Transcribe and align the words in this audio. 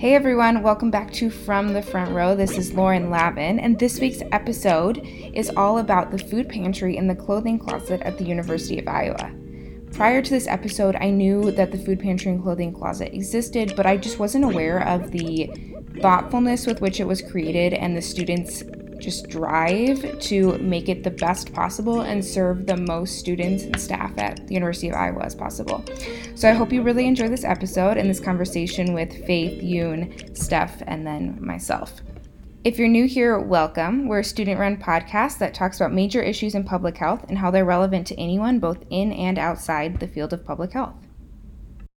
Hey 0.00 0.14
everyone, 0.14 0.62
welcome 0.62 0.90
back 0.90 1.12
to 1.12 1.28
From 1.28 1.74
the 1.74 1.82
Front 1.82 2.12
Row. 2.12 2.34
This 2.34 2.56
is 2.56 2.72
Lauren 2.72 3.10
Lavin, 3.10 3.60
and 3.60 3.78
this 3.78 4.00
week's 4.00 4.22
episode 4.32 4.96
is 5.34 5.50
all 5.58 5.76
about 5.76 6.10
the 6.10 6.16
food 6.16 6.48
pantry 6.48 6.96
and 6.96 7.10
the 7.10 7.14
clothing 7.14 7.58
closet 7.58 8.00
at 8.00 8.16
the 8.16 8.24
University 8.24 8.78
of 8.78 8.88
Iowa. 8.88 9.30
Prior 9.92 10.22
to 10.22 10.30
this 10.30 10.46
episode, 10.46 10.96
I 10.96 11.10
knew 11.10 11.50
that 11.50 11.70
the 11.70 11.76
food 11.76 12.00
pantry 12.00 12.32
and 12.32 12.42
clothing 12.42 12.72
closet 12.72 13.12
existed, 13.12 13.74
but 13.76 13.84
I 13.84 13.98
just 13.98 14.18
wasn't 14.18 14.46
aware 14.46 14.88
of 14.88 15.10
the 15.10 15.50
thoughtfulness 16.00 16.66
with 16.66 16.80
which 16.80 16.98
it 16.98 17.06
was 17.06 17.20
created 17.20 17.74
and 17.74 17.94
the 17.94 18.00
students' 18.00 18.62
just 19.00 19.28
drive 19.28 20.18
to 20.20 20.58
make 20.58 20.88
it 20.88 21.02
the 21.02 21.10
best 21.10 21.52
possible 21.52 22.02
and 22.02 22.24
serve 22.24 22.66
the 22.66 22.76
most 22.76 23.18
students 23.18 23.64
and 23.64 23.80
staff 23.80 24.16
at 24.18 24.46
the 24.46 24.54
University 24.54 24.88
of 24.88 24.94
Iowa 24.94 25.22
as 25.24 25.34
possible. 25.34 25.84
So 26.34 26.48
I 26.48 26.52
hope 26.52 26.72
you 26.72 26.82
really 26.82 27.06
enjoy 27.06 27.28
this 27.28 27.44
episode 27.44 27.96
and 27.96 28.08
this 28.08 28.20
conversation 28.20 28.92
with 28.92 29.26
Faith, 29.26 29.62
Yoon, 29.62 30.36
Steph, 30.36 30.82
and 30.86 31.06
then 31.06 31.38
myself. 31.40 32.00
If 32.62 32.78
you're 32.78 32.88
new 32.88 33.06
here, 33.06 33.38
welcome. 33.38 34.06
We're 34.06 34.18
a 34.18 34.24
student 34.24 34.60
run 34.60 34.76
podcast 34.76 35.38
that 35.38 35.54
talks 35.54 35.80
about 35.80 35.94
major 35.94 36.20
issues 36.20 36.54
in 36.54 36.64
public 36.64 36.98
health 36.98 37.24
and 37.28 37.38
how 37.38 37.50
they're 37.50 37.64
relevant 37.64 38.06
to 38.08 38.20
anyone 38.20 38.58
both 38.58 38.84
in 38.90 39.12
and 39.12 39.38
outside 39.38 39.98
the 39.98 40.08
field 40.08 40.34
of 40.34 40.44
public 40.44 40.72
health. 40.72 40.94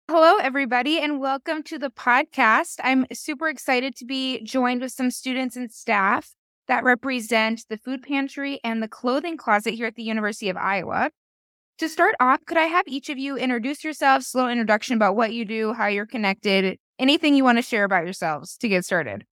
Hello, 0.09 0.37
everybody, 0.37 1.01
and 1.01 1.21
welcome 1.21 1.63
to 1.65 1.79
the 1.79 1.91
podcast. 1.91 2.77
I'm 2.85 3.07
super 3.13 3.49
excited 3.49 3.97
to 3.97 4.05
be 4.05 4.43
joined 4.45 4.83
with 4.83 4.93
some 4.93 5.11
students 5.11 5.57
and 5.57 5.73
staff 5.73 6.37
that 6.73 6.85
represent 6.85 7.67
the 7.69 7.77
food 7.77 8.03
pantry 8.03 8.59
and 8.65 8.83
the 8.83 8.89
clothing 8.89 9.37
closet 9.37 9.75
here 9.75 9.87
at 9.87 9.95
the 9.95 10.03
University 10.03 10.49
of 10.49 10.57
Iowa. 10.57 11.11
To 11.81 11.87
start 11.87 12.15
off, 12.19 12.43
could 12.47 12.57
I 12.57 12.65
have 12.65 12.85
each 12.89 13.11
of 13.11 13.19
you 13.19 13.37
introduce 13.37 13.85
yourselves, 13.85 14.27
slow 14.27 14.49
introduction 14.49 14.97
about 14.97 15.15
what 15.15 15.35
you 15.35 15.45
do, 15.45 15.75
how 15.75 15.89
you're 15.89 16.07
connected, 16.07 16.79
anything 16.99 17.35
you 17.35 17.45
want 17.45 17.59
to 17.59 17.63
share 17.63 17.85
about 17.85 18.05
yourselves 18.05 18.57
to 18.57 18.71
get 18.71 18.87
started? 18.87 19.27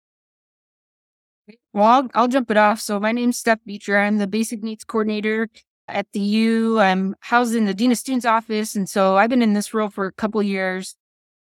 Well, 1.72 1.84
I'll, 1.84 2.08
I'll 2.12 2.26
jump 2.26 2.50
it 2.50 2.56
off. 2.56 2.80
So 2.80 2.98
my 2.98 3.12
name's 3.12 3.38
Steph 3.38 3.60
Beecher. 3.64 3.96
I'm 3.96 4.18
the 4.18 4.26
basic 4.26 4.64
needs 4.64 4.82
coordinator 4.82 5.48
at 5.86 6.08
the 6.12 6.18
U. 6.18 6.80
I'm 6.80 7.14
housed 7.20 7.54
in 7.54 7.66
the 7.66 7.74
Dean 7.74 7.92
of 7.92 7.98
Students 7.98 8.26
office. 8.26 8.74
And 8.74 8.88
so 8.88 9.16
I've 9.16 9.30
been 9.30 9.42
in 9.42 9.52
this 9.52 9.72
role 9.72 9.90
for 9.90 10.06
a 10.06 10.12
couple 10.12 10.42
years 10.42 10.96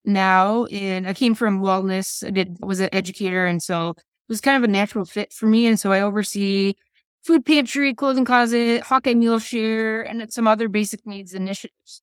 now. 0.05 0.67
And 0.67 1.09
I 1.09 1.15
came 1.15 1.35
from 1.35 1.63
wellness. 1.63 2.23
I 2.23 2.33
did 2.33 2.59
was 2.61 2.81
an 2.81 2.91
educator. 2.93 3.47
And 3.47 3.63
so 3.63 3.95
was 4.29 4.41
kind 4.41 4.63
of 4.63 4.69
a 4.69 4.73
natural 4.73 5.05
fit 5.05 5.33
for 5.33 5.47
me. 5.47 5.67
And 5.67 5.79
so 5.79 5.93
I 5.93 6.01
oversee 6.01 6.75
food 7.23 7.45
pantry, 7.45 7.95
clothing 7.95 8.25
closet, 8.25 8.83
Hawkeye 8.83 9.15
Meal 9.15 9.39
Share, 9.39 10.03
and 10.03 10.33
some 10.33 10.47
other 10.47 10.69
basic 10.69 11.07
needs 11.07 11.35
initiatives. 11.35 12.03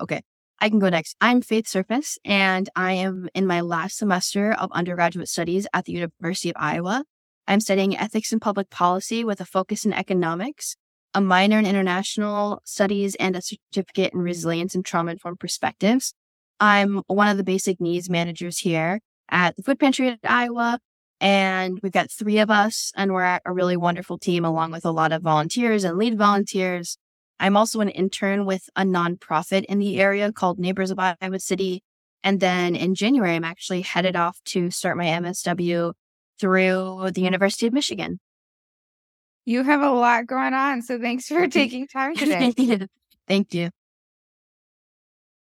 Okay, 0.00 0.22
I 0.60 0.68
can 0.68 0.78
go 0.78 0.88
next. 0.88 1.16
I'm 1.20 1.40
Faith 1.40 1.66
Surface, 1.66 2.18
and 2.24 2.68
I 2.76 2.92
am 2.92 3.28
in 3.34 3.46
my 3.46 3.60
last 3.62 3.98
semester 3.98 4.52
of 4.52 4.70
undergraduate 4.72 5.28
studies 5.28 5.66
at 5.72 5.86
the 5.86 5.92
University 5.92 6.50
of 6.50 6.56
Iowa. 6.58 7.04
I'm 7.48 7.60
studying 7.60 7.96
ethics 7.96 8.32
and 8.32 8.40
public 8.40 8.70
policy 8.70 9.24
with 9.24 9.40
a 9.40 9.44
focus 9.44 9.84
in 9.84 9.92
economics, 9.92 10.76
a 11.14 11.20
minor 11.20 11.58
in 11.58 11.66
international 11.66 12.60
studies, 12.64 13.14
and 13.16 13.36
a 13.36 13.42
certificate 13.42 14.12
in 14.12 14.20
resilience 14.20 14.74
and 14.74 14.84
trauma 14.84 15.12
informed 15.12 15.40
perspectives. 15.40 16.12
I'm 16.60 17.02
one 17.06 17.28
of 17.28 17.36
the 17.36 17.44
basic 17.44 17.80
needs 17.80 18.10
managers 18.10 18.58
here 18.58 19.00
at 19.30 19.56
the 19.56 19.62
food 19.62 19.78
pantry 19.78 20.08
at 20.08 20.18
Iowa, 20.24 20.78
and 21.20 21.78
we've 21.82 21.92
got 21.92 22.10
three 22.10 22.38
of 22.38 22.50
us, 22.50 22.92
and 22.96 23.12
we're 23.12 23.40
a 23.44 23.52
really 23.52 23.76
wonderful 23.76 24.18
team 24.18 24.44
along 24.44 24.72
with 24.72 24.84
a 24.84 24.90
lot 24.90 25.12
of 25.12 25.22
volunteers 25.22 25.84
and 25.84 25.96
lead 25.96 26.18
volunteers. 26.18 26.98
I'm 27.38 27.56
also 27.56 27.80
an 27.80 27.88
intern 27.88 28.46
with 28.46 28.68
a 28.76 28.82
nonprofit 28.82 29.64
in 29.64 29.78
the 29.78 30.00
area 30.00 30.32
called 30.32 30.58
Neighbors 30.58 30.90
of 30.90 30.98
Iowa 30.98 31.38
City. 31.38 31.82
And 32.22 32.40
then 32.40 32.74
in 32.74 32.94
January, 32.94 33.34
I'm 33.34 33.44
actually 33.44 33.82
headed 33.82 34.16
off 34.16 34.38
to 34.46 34.70
start 34.70 34.96
my 34.96 35.04
MSW 35.04 35.92
through 36.40 37.10
the 37.12 37.20
University 37.20 37.66
of 37.66 37.72
Michigan. 37.72 38.20
You 39.44 39.62
have 39.62 39.80
a 39.80 39.90
lot 39.90 40.26
going 40.26 40.54
on. 40.54 40.82
So 40.82 40.98
thanks 40.98 41.28
for 41.28 41.46
taking 41.46 41.86
time 41.86 42.16
today. 42.16 42.52
Thank 43.28 43.54
you. 43.54 43.70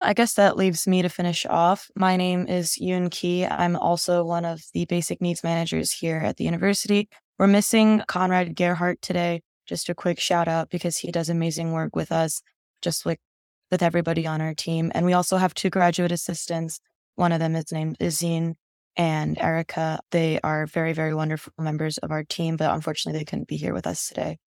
I 0.03 0.15
guess 0.15 0.35
that 0.35 0.57
leaves 0.57 0.87
me 0.87 1.03
to 1.03 1.11
finish 1.11 1.45
off. 1.45 1.91
My 1.95 2.17
name 2.17 2.47
is 2.47 2.79
Yoon 2.81 3.11
Ki. 3.11 3.45
I'm 3.45 3.77
also 3.77 4.25
one 4.25 4.47
of 4.47 4.63
the 4.73 4.87
basic 4.87 5.21
needs 5.21 5.45
managers 5.45 5.93
here 5.93 6.17
at 6.17 6.39
the 6.39 6.45
university. 6.45 7.11
We're 7.39 7.47
missing 7.47 8.03
Conrad 8.09 8.57
Gerhardt 8.57 9.03
today. 9.03 9.43
Just 9.67 9.91
a 9.91 9.95
quick 9.95 10.19
shout 10.19 10.49
out 10.49 10.71
because 10.71 10.97
he 10.97 11.13
does 11.13 11.29
amazing 11.29 11.73
work 11.73 11.95
with 11.95 12.13
us, 12.13 12.41
just 12.81 13.05
like 13.05 13.21
with 13.71 13.83
everybody 13.83 14.27
on 14.27 14.41
our 14.41 14.55
team. 14.55 14.91
And 14.95 15.05
we 15.05 15.13
also 15.13 15.37
have 15.37 15.53
two 15.53 15.69
graduate 15.69 16.13
assistants. 16.13 16.81
One 17.17 17.33
of 17.33 17.39
them 17.39 17.55
is 17.55 17.71
named 17.71 17.99
Izine 17.99 18.55
and 18.97 19.39
Erica. 19.39 20.01
They 20.13 20.41
are 20.41 20.67
very, 20.67 20.95
very 20.95 21.15
wonderful 21.15 21.53
members 21.59 21.99
of 21.99 22.11
our 22.11 22.25
team, 22.25 22.57
but 22.57 22.73
unfortunately 22.75 23.19
they 23.19 23.27
couldn't 23.27 23.49
be 23.49 23.57
here 23.57 23.75
with 23.75 23.87
us 23.87 24.09
today. 24.09 24.39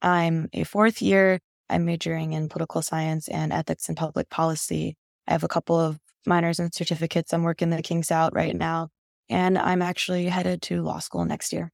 I'm 0.00 0.48
a 0.54 0.64
fourth 0.64 1.02
year. 1.02 1.38
I'm 1.68 1.84
majoring 1.84 2.32
in 2.32 2.48
political 2.48 2.80
science 2.80 3.28
and 3.28 3.52
ethics 3.52 3.88
and 3.88 3.96
public 3.96 4.30
policy. 4.30 4.96
I 5.26 5.32
have 5.32 5.44
a 5.44 5.48
couple 5.48 5.78
of 5.78 5.98
minors 6.26 6.58
and 6.58 6.72
certificates. 6.72 7.32
I'm 7.32 7.42
working 7.42 7.70
the 7.70 7.82
kinks 7.82 8.10
out 8.10 8.34
right 8.34 8.54
now. 8.54 8.88
And 9.28 9.56
I'm 9.56 9.82
actually 9.82 10.26
headed 10.26 10.62
to 10.62 10.82
law 10.82 10.98
school 10.98 11.24
next 11.24 11.52
year. 11.52 11.70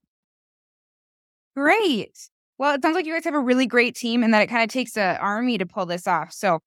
Great. 1.56 2.16
Well, 2.58 2.75
it 2.75 2.82
sounds 2.82 2.94
like 2.94 3.06
you 3.06 3.14
guys 3.14 3.25
have 3.25 3.34
a 3.34 3.41
really 3.41 3.66
great 3.66 3.94
team 3.94 4.22
and 4.22 4.32
that 4.34 4.42
it 4.42 4.47
kind 4.48 4.62
of 4.62 4.70
takes 4.70 4.97
an 4.97 5.16
army 5.16 5.58
to 5.58 5.66
pull 5.66 5.87
this 5.87 6.06
off. 6.06 6.32
So 6.32 6.60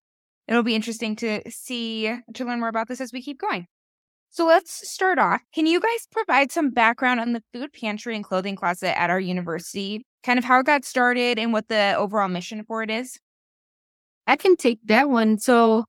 it'll 0.47 0.63
be 0.63 0.75
interesting 0.75 1.15
to 1.17 1.41
see, 1.49 2.13
to 2.33 2.45
learn 2.45 2.59
more 2.59 2.69
about 2.69 2.87
this 2.87 3.01
as 3.01 3.13
we 3.13 3.21
keep 3.21 3.39
going. 3.39 3.67
So 4.31 4.45
let's 4.45 4.89
start 4.89 5.19
off. 5.19 5.41
Can 5.53 5.65
you 5.65 5.79
guys 5.79 6.07
provide 6.09 6.51
some 6.51 6.71
background 6.71 7.19
on 7.19 7.33
the 7.33 7.43
food 7.53 7.73
pantry 7.73 8.15
and 8.15 8.23
clothing 8.23 8.55
closet 8.55 8.97
at 8.97 9.09
our 9.09 9.19
university? 9.19 10.05
Kind 10.23 10.39
of 10.39 10.45
how 10.45 10.59
it 10.59 10.65
got 10.65 10.85
started 10.85 11.37
and 11.37 11.51
what 11.51 11.67
the 11.67 11.95
overall 11.95 12.29
mission 12.29 12.63
for 12.63 12.81
it 12.81 12.89
is? 12.89 13.19
I 14.27 14.37
can 14.37 14.55
take 14.55 14.79
that 14.85 15.09
one. 15.09 15.37
So 15.37 15.85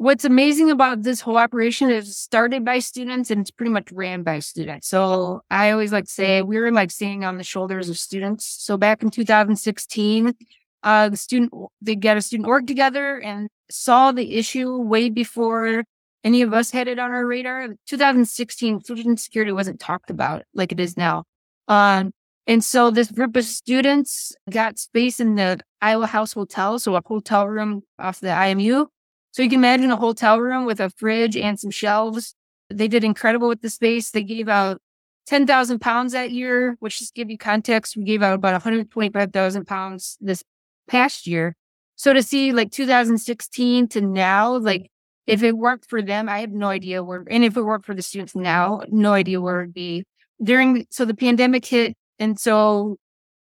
what's 0.00 0.24
amazing 0.24 0.70
about 0.70 1.02
this 1.02 1.20
whole 1.20 1.36
operation 1.36 1.90
is 1.90 2.16
started 2.16 2.64
by 2.64 2.78
students 2.78 3.30
and 3.30 3.42
it's 3.42 3.50
pretty 3.50 3.70
much 3.70 3.92
ran 3.92 4.22
by 4.22 4.38
students. 4.38 4.88
So 4.88 5.42
I 5.50 5.72
always 5.72 5.92
like 5.92 6.06
to 6.06 6.10
say 6.10 6.40
we 6.40 6.58
were 6.58 6.72
like 6.72 6.90
standing 6.90 7.22
on 7.22 7.36
the 7.36 7.44
shoulders 7.44 7.90
of 7.90 7.98
students. 7.98 8.46
So 8.46 8.78
back 8.78 9.02
in 9.02 9.10
2016, 9.10 10.34
uh, 10.82 11.10
the 11.10 11.16
student 11.18 11.52
they 11.82 11.96
got 11.96 12.16
a 12.16 12.22
student 12.22 12.48
org 12.48 12.66
together 12.66 13.18
and 13.18 13.50
saw 13.70 14.10
the 14.10 14.36
issue 14.36 14.74
way 14.78 15.10
before 15.10 15.84
any 16.24 16.40
of 16.40 16.54
us 16.54 16.70
had 16.70 16.88
it 16.88 16.98
on 16.98 17.10
our 17.10 17.26
radar. 17.26 17.68
2016, 17.86 18.80
food 18.80 19.00
insecurity 19.00 19.52
wasn't 19.52 19.80
talked 19.80 20.08
about 20.08 20.44
like 20.54 20.72
it 20.72 20.80
is 20.80 20.96
now. 20.96 21.24
Um, 21.68 22.12
and 22.46 22.64
so 22.64 22.90
this 22.90 23.10
group 23.10 23.36
of 23.36 23.44
students 23.44 24.34
got 24.48 24.78
space 24.78 25.20
in 25.20 25.34
the 25.34 25.60
Iowa 25.82 26.06
House 26.06 26.32
Hotel, 26.32 26.78
so 26.78 26.96
a 26.96 27.02
hotel 27.04 27.46
room 27.46 27.82
off 27.98 28.20
the 28.20 28.28
IMU 28.28 28.86
so 29.32 29.42
you 29.42 29.48
can 29.48 29.60
imagine 29.60 29.90
a 29.90 29.96
hotel 29.96 30.40
room 30.40 30.64
with 30.64 30.80
a 30.80 30.90
fridge 30.90 31.36
and 31.36 31.58
some 31.58 31.70
shelves. 31.70 32.34
They 32.68 32.88
did 32.88 33.04
incredible 33.04 33.48
with 33.48 33.62
the 33.62 33.70
space. 33.70 34.10
They 34.10 34.22
gave 34.22 34.48
out 34.48 34.80
10,000 35.26 35.78
pounds 35.80 36.12
that 36.12 36.32
year, 36.32 36.76
which 36.80 36.98
just 36.98 37.14
give 37.14 37.30
you 37.30 37.38
context, 37.38 37.96
we 37.96 38.04
gave 38.04 38.22
out 38.22 38.34
about 38.34 38.52
125,000 38.52 39.64
pounds 39.64 40.18
this 40.20 40.42
past 40.88 41.26
year. 41.26 41.54
So 41.94 42.12
to 42.12 42.22
see 42.22 42.52
like 42.52 42.72
2016 42.72 43.88
to 43.88 44.00
now, 44.00 44.56
like 44.56 44.90
if 45.26 45.42
it 45.42 45.56
worked 45.56 45.88
for 45.88 46.02
them, 46.02 46.28
I 46.28 46.40
have 46.40 46.50
no 46.50 46.68
idea 46.68 47.04
where, 47.04 47.24
and 47.30 47.44
if 47.44 47.56
it 47.56 47.62
worked 47.62 47.86
for 47.86 47.94
the 47.94 48.02
students 48.02 48.34
now, 48.34 48.80
no 48.88 49.12
idea 49.12 49.40
where 49.40 49.60
it'd 49.60 49.74
be. 49.74 50.04
During, 50.42 50.86
so 50.90 51.04
the 51.04 51.14
pandemic 51.14 51.64
hit, 51.64 51.94
and 52.18 52.40
so 52.40 52.96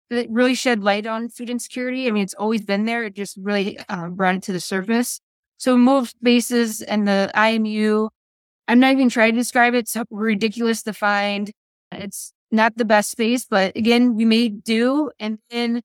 it 0.10 0.30
really 0.32 0.56
shed 0.56 0.82
light 0.82 1.06
on 1.06 1.30
food 1.30 1.50
insecurity. 1.50 2.08
I 2.08 2.12
mean, 2.12 2.24
it's 2.24 2.34
always 2.34 2.62
been 2.62 2.86
there. 2.86 3.04
It 3.04 3.16
just 3.16 3.38
really 3.38 3.78
uh, 3.90 4.08
brought 4.08 4.36
it 4.36 4.44
to 4.44 4.54
the 4.54 4.60
surface. 4.60 5.20
So 5.58 5.78
move 5.78 6.10
spaces 6.10 6.82
and 6.82 7.08
the 7.08 7.32
IMU, 7.36 8.10
I'm 8.68 8.80
not 8.80 8.94
even 8.94 9.10
trying 9.10 9.34
to 9.34 9.40
describe 9.40 9.74
it. 9.74 9.80
It's 9.80 9.98
ridiculous 10.10 10.84
to 10.84 10.94
find. 10.94 11.52
It's 11.92 12.34
not 12.52 12.78
the 12.78 12.86
best 12.86 13.12
space, 13.12 13.46
but 13.46 13.76
again, 13.76 14.16
we 14.16 14.26
made 14.26 14.64
do. 14.64 15.12
And 15.20 15.40
then, 15.50 15.82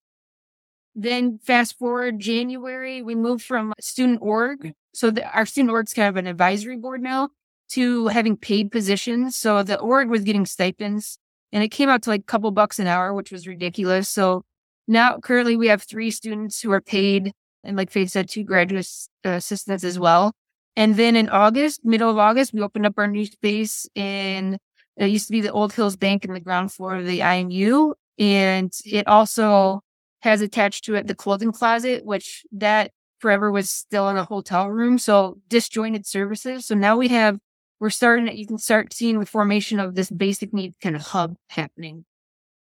then 0.94 1.39
fast 1.39 1.79
forward 1.79 2.19
January, 2.19 3.03
we 3.03 3.15
moved 3.15 3.44
from 3.44 3.73
student 3.81 4.21
org. 4.23 4.73
So 4.94 5.11
the, 5.11 5.31
our 5.31 5.47
student 5.47 5.71
org 5.71 5.89
is 5.89 5.94
kind 5.94 6.09
of 6.09 6.17
an 6.17 6.27
advisory 6.27 6.77
board 6.77 7.03
now 7.03 7.31
to 7.71 8.09
having 8.09 8.37
paid 8.37 8.73
positions. 8.73 9.37
So 9.37 9.62
the 9.62 9.79
org 9.79 10.09
was 10.09 10.23
getting 10.23 10.47
stipends 10.47 11.19
and 11.53 11.62
it 11.62 11.69
came 11.69 11.89
out 11.89 12.03
to 12.03 12.11
like 12.11 12.23
a 12.23 12.25
couple 12.25 12.50
bucks 12.50 12.79
an 12.79 12.87
hour, 12.87 13.15
which 13.15 13.31
was 13.31 13.47
ridiculous. 13.47 14.09
So 14.09 14.43
now 14.89 15.19
currently 15.19 15.56
we 15.56 15.69
have 15.69 15.83
three 15.83 16.11
students 16.11 16.61
who 16.61 16.73
are 16.73 16.81
paid 16.81 17.33
and 17.65 17.77
like 17.77 17.91
Faith 17.91 18.11
said, 18.11 18.29
two 18.29 18.45
graduate 18.45 18.89
uh, 19.25 19.31
assistants 19.31 19.85
as 19.85 19.99
well. 19.99 20.33
And 20.77 20.97
then 20.97 21.17
in 21.17 21.29
August, 21.29 21.85
middle 21.85 22.11
of 22.11 22.19
August, 22.19 22.53
we 22.53 22.62
opened 22.62 22.87
up 22.87 22.95
our 22.97 23.07
new 23.07 23.27
space 23.27 23.87
in 23.95 24.59
it 24.97 25.07
used 25.07 25.27
to 25.27 25.33
be 25.33 25.41
the 25.41 25.53
Old 25.53 25.73
Hills 25.73 25.97
Bank 25.97 26.25
in 26.25 26.35
the 26.35 26.41
ground 26.41 26.73
floor 26.73 26.97
of 26.97 27.07
the 27.07 27.21
IMU. 27.21 27.95
And 28.19 28.73
it 28.85 29.07
also 29.07 29.81
has 30.21 30.43
attached 30.43 30.85
to 30.85 30.95
it 30.95 31.07
the 31.07 31.15
clothing 31.15 31.53
closet, 31.53 32.05
which 32.05 32.45
that 32.53 32.93
forever 33.19 33.51
was 33.51 33.71
still 33.71 34.09
in 34.11 34.19
a 34.19 34.25
hotel 34.25 34.69
room. 34.69 34.99
So 34.99 35.39
disjointed 35.49 36.06
services. 36.06 36.67
So 36.67 36.75
now 36.75 36.97
we 36.97 37.09
have 37.09 37.39
we're 37.79 37.89
starting 37.89 38.29
you 38.37 38.47
can 38.47 38.59
start 38.59 38.93
seeing 38.93 39.21
the 39.21 39.27
formation 39.27 39.81
of 39.81 39.95
this 39.95 40.11
basic 40.11 40.53
need 40.53 40.75
kind 40.83 40.95
of 40.95 41.03
hub 41.03 41.37
happening. 41.49 42.05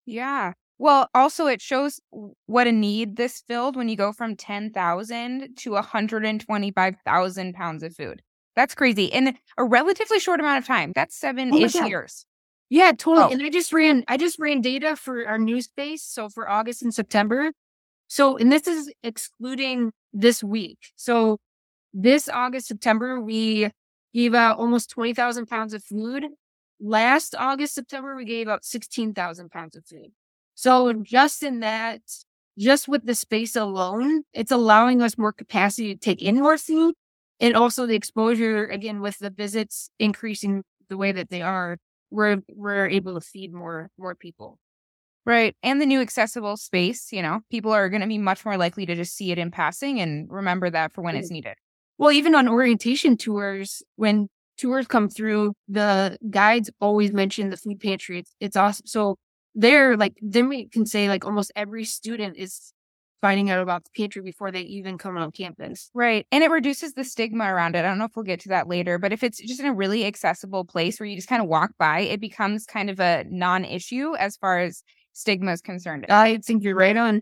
Yeah. 0.05 0.53
Well, 0.77 1.09
also 1.15 1.47
it 1.47 1.61
shows 1.61 2.01
what 2.47 2.67
a 2.67 2.71
need 2.71 3.15
this 3.15 3.41
filled 3.47 3.75
when 3.75 3.87
you 3.87 3.95
go 3.95 4.11
from 4.11 4.35
10,000 4.35 5.49
to 5.57 5.71
125,000 5.71 7.53
pounds 7.53 7.83
of 7.83 7.95
food. 7.95 8.21
That's 8.55 8.75
crazy. 8.75 9.05
In 9.05 9.37
a 9.57 9.63
relatively 9.63 10.19
short 10.19 10.39
amount 10.39 10.59
of 10.59 10.67
time. 10.67 10.91
That's 10.95 11.15
seven 11.15 11.51
oh 11.53 11.57
ish 11.57 11.75
Oh 11.75 11.85
years. 11.85 12.25
Yeah, 12.69 12.91
totally. 12.91 13.27
Oh. 13.27 13.29
And 13.29 13.43
I 13.43 13.49
just 13.49 13.71
ran 13.71 14.03
I 14.07 14.17
just 14.17 14.39
ran 14.39 14.61
data 14.61 14.95
for 14.95 15.27
our 15.27 15.37
news 15.37 15.65
space, 15.65 16.03
so 16.03 16.29
for 16.29 16.49
August 16.49 16.81
and 16.81 16.93
September. 16.93 17.51
So 18.07 18.37
and 18.37 18.51
this 18.51 18.67
is 18.67 18.91
excluding 19.03 19.91
this 20.13 20.43
week. 20.43 20.79
So 20.95 21.37
this 21.93 22.27
August, 22.27 22.67
September, 22.67 23.21
we 23.21 23.69
gave 24.13 24.35
out 24.35 24.57
almost 24.57 24.89
20,000 24.89 25.45
pounds 25.45 25.73
of 25.73 25.83
food. 25.83 26.25
Last 26.79 27.35
August, 27.35 27.73
September, 27.73 28.15
we 28.15 28.25
gave 28.25 28.49
out 28.49 28.65
16,000 28.65 29.49
pounds 29.49 29.77
of 29.77 29.85
food. 29.85 30.11
So 30.55 30.93
just 30.93 31.43
in 31.43 31.59
that, 31.59 32.01
just 32.57 32.87
with 32.87 33.05
the 33.05 33.15
space 33.15 33.55
alone, 33.55 34.23
it's 34.33 34.51
allowing 34.51 35.01
us 35.01 35.17
more 35.17 35.33
capacity 35.33 35.93
to 35.93 35.99
take 35.99 36.21
in 36.21 36.35
more 36.41 36.57
food. 36.57 36.95
And 37.39 37.55
also 37.55 37.85
the 37.85 37.95
exposure, 37.95 38.65
again, 38.67 39.01
with 39.01 39.19
the 39.19 39.29
visits 39.29 39.89
increasing 39.99 40.63
the 40.89 40.97
way 40.97 41.11
that 41.11 41.29
they 41.29 41.41
are, 41.41 41.77
we're 42.11 42.41
we're 42.53 42.87
able 42.87 43.13
to 43.15 43.21
feed 43.21 43.53
more 43.53 43.89
more 43.97 44.15
people. 44.15 44.57
Right. 45.25 45.55
And 45.63 45.81
the 45.81 45.87
new 45.87 46.01
accessible 46.01 46.55
space, 46.55 47.11
you 47.11 47.21
know, 47.21 47.41
people 47.49 47.71
are 47.71 47.89
going 47.89 48.01
to 48.01 48.07
be 48.07 48.19
much 48.19 48.45
more 48.45 48.57
likely 48.57 48.85
to 48.85 48.95
just 48.95 49.15
see 49.15 49.31
it 49.31 49.39
in 49.39 49.49
passing 49.49 49.99
and 49.99 50.29
remember 50.29 50.69
that 50.69 50.93
for 50.93 51.01
when 51.01 51.15
it's 51.15 51.31
needed. 51.31 51.55
Well, 51.97 52.11
even 52.11 52.35
on 52.35 52.47
orientation 52.47 53.17
tours, 53.17 53.81
when 53.95 54.27
tours 54.57 54.85
come 54.85 55.09
through, 55.09 55.53
the 55.67 56.17
guides 56.29 56.69
always 56.79 57.11
mention 57.11 57.49
the 57.49 57.57
food 57.57 57.79
pantry. 57.79 58.19
It's 58.19 58.35
it's 58.39 58.55
awesome. 58.55 58.85
So 58.85 59.15
they're 59.55 59.97
like 59.97 60.17
then 60.21 60.49
we 60.49 60.67
can 60.67 60.85
say 60.85 61.07
like 61.07 61.25
almost 61.25 61.51
every 61.55 61.85
student 61.85 62.37
is 62.37 62.73
finding 63.21 63.49
out 63.49 63.59
about 63.59 63.83
the 63.83 63.89
pantry 63.97 64.21
before 64.21 64.51
they 64.51 64.61
even 64.61 64.99
come 64.99 65.17
on 65.17 65.31
campus. 65.31 65.89
Right. 65.95 66.27
And 66.31 66.43
it 66.43 66.51
reduces 66.51 66.93
the 66.93 67.03
stigma 67.03 67.45
around 67.45 67.75
it. 67.75 67.79
I 67.79 67.87
don't 67.87 67.97
know 67.97 68.05
if 68.05 68.15
we'll 68.15 68.21
get 68.21 68.41
to 68.41 68.49
that 68.49 68.67
later, 68.67 68.99
but 68.99 69.11
if 69.11 69.23
it's 69.23 69.39
just 69.39 69.59
in 69.59 69.65
a 69.65 69.73
really 69.73 70.05
accessible 70.05 70.63
place 70.63 70.99
where 70.99 71.07
you 71.07 71.15
just 71.15 71.27
kind 71.27 71.41
of 71.41 71.47
walk 71.47 71.71
by, 71.79 72.01
it 72.01 72.19
becomes 72.19 72.67
kind 72.67 72.87
of 72.87 72.99
a 72.99 73.25
non 73.27 73.65
issue 73.65 74.15
as 74.17 74.37
far 74.37 74.59
as 74.59 74.83
stigma 75.13 75.53
is 75.53 75.61
concerned. 75.61 76.05
I 76.07 76.37
think 76.37 76.63
you're 76.63 76.75
right 76.75 76.95
on. 76.95 77.21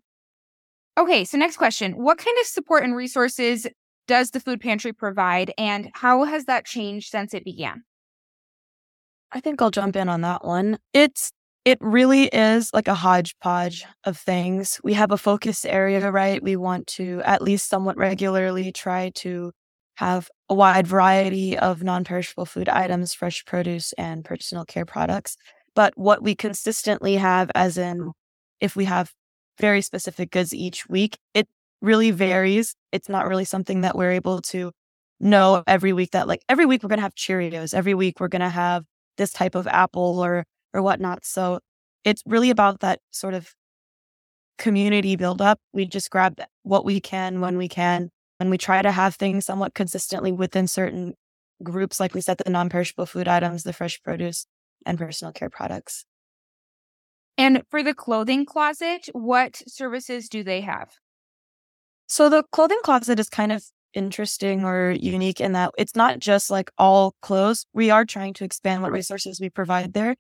Okay. 0.97 1.23
So, 1.23 1.37
next 1.37 1.55
question 1.55 1.93
What 1.93 2.17
kind 2.17 2.37
of 2.41 2.47
support 2.47 2.83
and 2.83 2.95
resources 2.95 3.65
does 4.05 4.31
the 4.31 4.41
food 4.41 4.59
pantry 4.59 4.91
provide, 4.91 5.53
and 5.57 5.89
how 5.93 6.25
has 6.25 6.45
that 6.45 6.65
changed 6.65 7.09
since 7.09 7.33
it 7.33 7.45
began? 7.45 7.83
I 9.31 9.39
think 9.39 9.61
I'll 9.61 9.71
jump 9.71 9.95
in 9.95 10.09
on 10.09 10.19
that 10.21 10.43
one. 10.43 10.79
It's 10.93 11.31
it 11.65 11.77
really 11.81 12.25
is 12.25 12.69
like 12.73 12.87
a 12.87 12.93
hodgepodge 12.93 13.85
of 14.03 14.17
things. 14.17 14.81
We 14.83 14.93
have 14.93 15.11
a 15.11 15.17
focus 15.17 15.63
area, 15.63 16.11
right? 16.11 16.43
We 16.43 16.55
want 16.55 16.87
to 16.87 17.21
at 17.23 17.41
least 17.41 17.69
somewhat 17.69 17.97
regularly 17.97 18.71
try 18.71 19.11
to 19.15 19.53
have 19.95 20.29
a 20.49 20.53
wide 20.53 20.87
variety 20.87 21.57
of 21.57 21.83
non-perishable 21.83 22.45
food 22.45 22.67
items, 22.67 23.13
fresh 23.13 23.45
produce 23.45 23.93
and 23.93 24.25
personal 24.25 24.65
care 24.65 24.85
products. 24.85 25.37
But 25.75 25.93
what 25.97 26.21
we 26.21 26.35
consistently 26.35 27.15
have 27.15 27.49
as 27.55 27.77
in 27.77 28.11
if 28.59 28.75
we 28.75 28.85
have 28.85 29.11
very 29.59 29.81
specific 29.81 30.31
goods 30.31 30.53
each 30.53 30.87
week, 30.89 31.17
it 31.33 31.47
really 31.81 32.11
varies. 32.11 32.75
It's 32.91 33.09
not 33.09 33.27
really 33.27 33.45
something 33.45 33.81
that 33.81 33.95
we're 33.95 34.11
able 34.11 34.41
to 34.41 34.71
know 35.19 35.63
every 35.67 35.93
week 35.93 36.11
that 36.11 36.27
like 36.27 36.41
every 36.49 36.65
week 36.65 36.83
we're 36.83 36.89
going 36.89 36.97
to 36.97 37.03
have 37.03 37.15
Cheerios, 37.15 37.73
every 37.73 37.93
week 37.93 38.19
we're 38.19 38.27
going 38.27 38.41
to 38.41 38.49
have 38.49 38.83
this 39.17 39.31
type 39.31 39.55
of 39.55 39.67
apple 39.67 40.19
or 40.19 40.45
or 40.73 40.81
whatnot. 40.81 41.25
So 41.25 41.59
it's 42.03 42.23
really 42.25 42.49
about 42.49 42.81
that 42.81 42.99
sort 43.11 43.33
of 43.33 43.53
community 44.57 45.15
buildup. 45.15 45.59
We 45.73 45.85
just 45.85 46.09
grab 46.09 46.39
what 46.63 46.85
we 46.85 46.99
can 46.99 47.41
when 47.41 47.57
we 47.57 47.67
can, 47.67 48.09
and 48.39 48.49
we 48.49 48.57
try 48.57 48.81
to 48.81 48.91
have 48.91 49.15
things 49.15 49.45
somewhat 49.45 49.73
consistently 49.73 50.31
within 50.31 50.67
certain 50.67 51.13
groups, 51.61 51.99
like 51.99 52.13
we 52.13 52.21
said, 52.21 52.37
the 52.37 52.49
non-perishable 52.49 53.05
food 53.05 53.27
items, 53.27 53.63
the 53.63 53.73
fresh 53.73 54.01
produce, 54.03 54.45
and 54.85 54.97
personal 54.97 55.31
care 55.31 55.49
products. 55.49 56.05
And 57.37 57.63
for 57.69 57.81
the 57.81 57.93
clothing 57.93 58.45
closet, 58.45 59.09
what 59.13 59.61
services 59.67 60.29
do 60.29 60.43
they 60.43 60.61
have? 60.61 60.91
So 62.07 62.29
the 62.29 62.43
clothing 62.51 62.79
closet 62.83 63.19
is 63.19 63.29
kind 63.29 63.51
of 63.51 63.63
interesting 63.93 64.65
or 64.65 64.91
unique 64.91 65.39
in 65.39 65.53
that 65.53 65.71
it's 65.77 65.95
not 65.95 66.19
just 66.19 66.49
like 66.51 66.71
all 66.77 67.15
clothes. 67.21 67.65
We 67.73 67.89
are 67.89 68.05
trying 68.05 68.33
to 68.35 68.43
expand 68.43 68.81
what 68.81 68.91
resources 68.91 69.39
we 69.39 69.49
provide 69.49 69.93
there. 69.93 70.15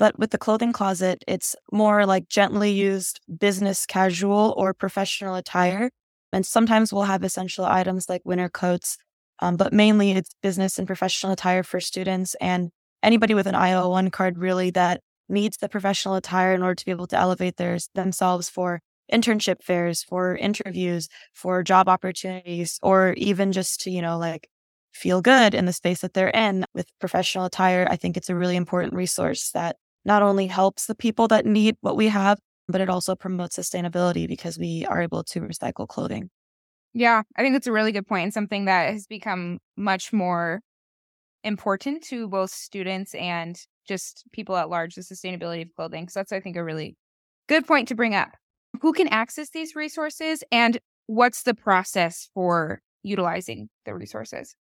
But 0.00 0.18
with 0.18 0.30
the 0.30 0.38
clothing 0.38 0.72
closet, 0.72 1.22
it's 1.28 1.54
more 1.70 2.06
like 2.06 2.26
gently 2.26 2.70
used 2.70 3.20
business 3.38 3.84
casual 3.84 4.54
or 4.56 4.72
professional 4.72 5.34
attire. 5.34 5.90
And 6.32 6.46
sometimes 6.46 6.90
we'll 6.90 7.02
have 7.02 7.22
essential 7.22 7.66
items 7.66 8.08
like 8.08 8.22
winter 8.24 8.48
coats, 8.48 8.96
um, 9.40 9.58
but 9.58 9.74
mainly 9.74 10.12
it's 10.12 10.34
business 10.42 10.78
and 10.78 10.86
professional 10.86 11.34
attire 11.34 11.62
for 11.62 11.80
students 11.80 12.34
and 12.40 12.70
anybody 13.02 13.34
with 13.34 13.46
an 13.46 13.54
Iowa 13.54 13.90
One 13.90 14.10
card 14.10 14.38
really 14.38 14.70
that 14.70 15.02
needs 15.28 15.58
the 15.58 15.68
professional 15.68 16.14
attire 16.14 16.54
in 16.54 16.62
order 16.62 16.76
to 16.76 16.84
be 16.86 16.92
able 16.92 17.06
to 17.08 17.18
elevate 17.18 17.58
their, 17.58 17.76
themselves 17.94 18.48
for 18.48 18.80
internship 19.12 19.62
fairs, 19.62 20.02
for 20.02 20.34
interviews, 20.34 21.10
for 21.34 21.62
job 21.62 21.90
opportunities, 21.90 22.78
or 22.82 23.12
even 23.18 23.52
just 23.52 23.82
to, 23.82 23.90
you 23.90 24.00
know, 24.00 24.16
like 24.16 24.48
feel 24.94 25.20
good 25.20 25.54
in 25.54 25.66
the 25.66 25.74
space 25.74 26.00
that 26.00 26.14
they're 26.14 26.30
in 26.30 26.64
with 26.74 26.88
professional 27.00 27.44
attire. 27.44 27.86
I 27.90 27.96
think 27.96 28.16
it's 28.16 28.30
a 28.30 28.34
really 28.34 28.56
important 28.56 28.94
resource 28.94 29.50
that 29.50 29.76
not 30.04 30.22
only 30.22 30.46
helps 30.46 30.86
the 30.86 30.94
people 30.94 31.28
that 31.28 31.46
need 31.46 31.76
what 31.80 31.96
we 31.96 32.08
have, 32.08 32.38
but 32.68 32.80
it 32.80 32.88
also 32.88 33.14
promotes 33.14 33.58
sustainability 33.58 34.28
because 34.28 34.58
we 34.58 34.86
are 34.86 35.02
able 35.02 35.24
to 35.24 35.40
recycle 35.40 35.86
clothing. 35.86 36.30
Yeah, 36.92 37.22
I 37.36 37.42
think 37.42 37.54
that's 37.54 37.66
a 37.66 37.72
really 37.72 37.92
good 37.92 38.06
point 38.06 38.24
and 38.24 38.34
something 38.34 38.64
that 38.64 38.92
has 38.92 39.06
become 39.06 39.58
much 39.76 40.12
more 40.12 40.60
important 41.44 42.02
to 42.04 42.28
both 42.28 42.50
students 42.50 43.14
and 43.14 43.60
just 43.86 44.24
people 44.32 44.56
at 44.56 44.68
large, 44.68 44.94
the 44.94 45.02
sustainability 45.02 45.62
of 45.62 45.74
clothing. 45.74 46.08
So 46.08 46.20
that's, 46.20 46.32
I 46.32 46.40
think, 46.40 46.56
a 46.56 46.64
really 46.64 46.96
good 47.48 47.66
point 47.66 47.88
to 47.88 47.94
bring 47.94 48.14
up. 48.14 48.30
Who 48.82 48.92
can 48.92 49.08
access 49.08 49.50
these 49.50 49.74
resources 49.74 50.44
and 50.52 50.78
what's 51.06 51.42
the 51.42 51.54
process 51.54 52.28
for 52.34 52.80
utilizing 53.02 53.68
the 53.84 53.94
resources? 53.94 54.54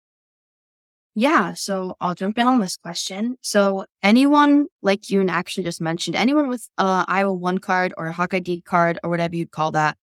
Yeah, 1.21 1.55
so 1.55 1.97
I'll 2.01 2.15
jump 2.15 2.39
in 2.39 2.47
on 2.47 2.61
this 2.61 2.77
question. 2.77 3.39
So 3.41 3.87
anyone 4.05 4.67
like 4.83 5.11
you 5.11 5.21
and 5.21 5.29
actually 5.29 5.65
just 5.65 5.81
mentioned, 5.81 6.15
anyone 6.15 6.49
with 6.49 6.69
a 6.79 7.05
Iowa 7.09 7.35
One 7.35 7.59
card 7.59 7.93
or 7.97 8.07
a 8.07 8.13
Hawk 8.13 8.35
ID 8.35 8.61
card 8.61 9.01
or 9.03 9.11
whatever 9.11 9.35
you'd 9.35 9.51
call 9.51 9.73
that, 9.73 9.97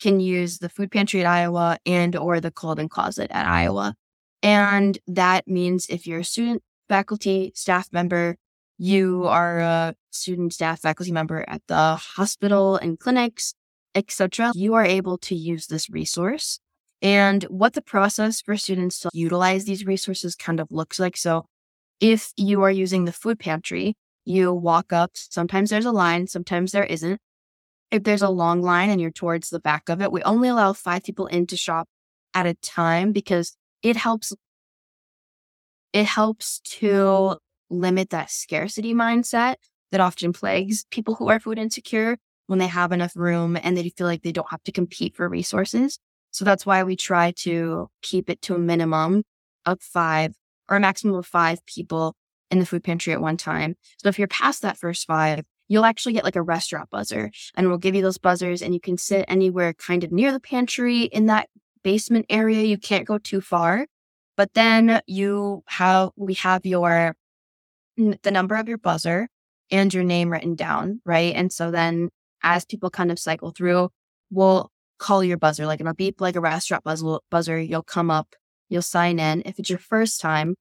can 0.00 0.20
use 0.20 0.58
the 0.58 0.68
food 0.68 0.92
pantry 0.92 1.22
at 1.22 1.26
Iowa 1.26 1.78
and 1.84 2.14
or 2.14 2.38
the 2.38 2.52
clothing 2.52 2.88
closet 2.88 3.32
at 3.32 3.46
Iowa. 3.46 3.96
And 4.44 4.96
that 5.08 5.48
means 5.48 5.88
if 5.88 6.06
you're 6.06 6.20
a 6.20 6.24
student, 6.24 6.62
faculty, 6.88 7.50
staff 7.56 7.88
member, 7.92 8.36
you 8.78 9.26
are 9.26 9.58
a 9.58 9.94
student, 10.12 10.52
staff, 10.52 10.82
faculty 10.82 11.10
member 11.10 11.44
at 11.48 11.62
the 11.66 11.96
hospital 11.96 12.76
and 12.76 12.96
clinics, 12.96 13.54
etc., 13.96 14.52
you 14.54 14.74
are 14.74 14.84
able 14.84 15.18
to 15.18 15.34
use 15.34 15.66
this 15.66 15.90
resource 15.90 16.60
and 17.02 17.44
what 17.44 17.72
the 17.72 17.82
process 17.82 18.40
for 18.40 18.56
students 18.56 19.00
to 19.00 19.10
utilize 19.12 19.64
these 19.64 19.86
resources 19.86 20.34
kind 20.34 20.60
of 20.60 20.70
looks 20.70 20.98
like. 20.98 21.16
So, 21.16 21.46
if 22.00 22.32
you 22.36 22.62
are 22.62 22.70
using 22.70 23.04
the 23.04 23.12
food 23.12 23.38
pantry, 23.38 23.94
you 24.24 24.52
walk 24.52 24.92
up. 24.92 25.10
Sometimes 25.14 25.70
there's 25.70 25.84
a 25.84 25.92
line, 25.92 26.26
sometimes 26.26 26.72
there 26.72 26.84
isn't. 26.84 27.20
If 27.90 28.04
there's 28.04 28.22
a 28.22 28.30
long 28.30 28.62
line 28.62 28.88
and 28.90 29.00
you're 29.00 29.10
towards 29.10 29.50
the 29.50 29.60
back 29.60 29.88
of 29.88 30.00
it, 30.00 30.12
we 30.12 30.22
only 30.22 30.48
allow 30.48 30.72
five 30.72 31.02
people 31.02 31.26
in 31.26 31.46
to 31.48 31.56
shop 31.56 31.88
at 32.34 32.46
a 32.46 32.54
time 32.54 33.12
because 33.12 33.56
it 33.82 33.96
helps. 33.96 34.32
It 35.92 36.06
helps 36.06 36.60
to 36.60 37.36
limit 37.68 38.10
that 38.10 38.30
scarcity 38.30 38.94
mindset 38.94 39.56
that 39.90 40.00
often 40.00 40.32
plagues 40.32 40.84
people 40.90 41.16
who 41.16 41.28
are 41.28 41.40
food 41.40 41.58
insecure 41.58 42.16
when 42.46 42.58
they 42.58 42.68
have 42.68 42.92
enough 42.92 43.16
room 43.16 43.58
and 43.60 43.76
they 43.76 43.88
feel 43.90 44.06
like 44.06 44.22
they 44.22 44.32
don't 44.32 44.50
have 44.50 44.62
to 44.64 44.72
compete 44.72 45.16
for 45.16 45.28
resources. 45.28 45.98
So 46.30 46.44
that's 46.44 46.64
why 46.64 46.82
we 46.82 46.96
try 46.96 47.32
to 47.38 47.88
keep 48.02 48.30
it 48.30 48.42
to 48.42 48.54
a 48.54 48.58
minimum 48.58 49.24
of 49.66 49.80
five 49.80 50.34
or 50.68 50.76
a 50.76 50.80
maximum 50.80 51.16
of 51.16 51.26
five 51.26 51.64
people 51.66 52.14
in 52.50 52.58
the 52.58 52.66
food 52.66 52.84
pantry 52.84 53.12
at 53.12 53.20
one 53.20 53.36
time. 53.36 53.76
So 53.98 54.08
if 54.08 54.18
you're 54.18 54.28
past 54.28 54.62
that 54.62 54.76
first 54.76 55.06
five, 55.06 55.44
you'll 55.68 55.84
actually 55.84 56.12
get 56.12 56.24
like 56.24 56.36
a 56.36 56.42
restaurant 56.42 56.90
buzzer 56.90 57.30
and 57.54 57.68
we'll 57.68 57.78
give 57.78 57.94
you 57.94 58.02
those 58.02 58.18
buzzers 58.18 58.60
and 58.60 58.74
you 58.74 58.80
can 58.80 58.98
sit 58.98 59.24
anywhere 59.28 59.72
kind 59.72 60.02
of 60.02 60.10
near 60.10 60.32
the 60.32 60.40
pantry 60.40 61.02
in 61.02 61.26
that 61.26 61.48
basement 61.84 62.26
area. 62.28 62.62
You 62.64 62.78
can't 62.78 63.06
go 63.06 63.18
too 63.18 63.40
far. 63.40 63.86
But 64.36 64.54
then 64.54 65.00
you 65.06 65.62
have, 65.66 66.10
we 66.16 66.34
have 66.34 66.64
your, 66.64 67.14
the 67.96 68.30
number 68.30 68.56
of 68.56 68.68
your 68.68 68.78
buzzer 68.78 69.28
and 69.70 69.92
your 69.92 70.04
name 70.04 70.30
written 70.30 70.54
down, 70.54 71.00
right? 71.04 71.34
And 71.34 71.52
so 71.52 71.70
then 71.70 72.08
as 72.42 72.64
people 72.64 72.90
kind 72.90 73.12
of 73.12 73.18
cycle 73.18 73.50
through, 73.50 73.90
we'll 74.30 74.70
call 75.00 75.24
your 75.24 75.38
buzzer, 75.38 75.66
like 75.66 75.80
it'll 75.80 75.94
beep 75.94 76.20
like 76.20 76.36
a 76.36 76.40
restaurant 76.40 76.84
buzzer. 77.30 77.60
You'll 77.60 77.82
come 77.82 78.10
up, 78.10 78.34
you'll 78.68 78.82
sign 78.82 79.18
in. 79.18 79.42
If 79.44 79.58
it's 79.58 79.70
your 79.70 79.80
first 79.80 80.20
time, 80.20 80.54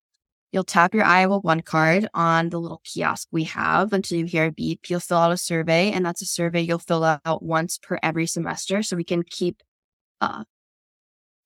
You'll 0.52 0.64
tap 0.64 0.96
your 0.96 1.04
Iowa 1.04 1.40
One 1.40 1.62
card 1.62 2.08
on 2.16 2.50
the 2.50 2.60
little 2.60 2.82
kiosk 2.84 3.28
we 3.32 3.44
have 3.46 3.94
until 3.94 4.18
you 4.18 4.26
hear 4.26 4.46
a 4.46 4.52
beep. 4.52 4.90
You'll 4.90 5.00
fill 5.00 5.20
out 5.20 5.32
a 5.32 5.38
survey, 5.38 5.92
and 5.92 6.04
that's 6.04 6.24
a 6.24 6.26
survey 6.26 6.62
you'll 6.62 6.80
fill 6.80 7.04
out 7.04 7.44
once 7.44 7.78
per 7.78 8.00
every 8.02 8.26
semester 8.26 8.82
so 8.82 8.96
we 8.96 9.04
can 9.04 9.22
keep 9.22 9.62
uh, 10.22 10.46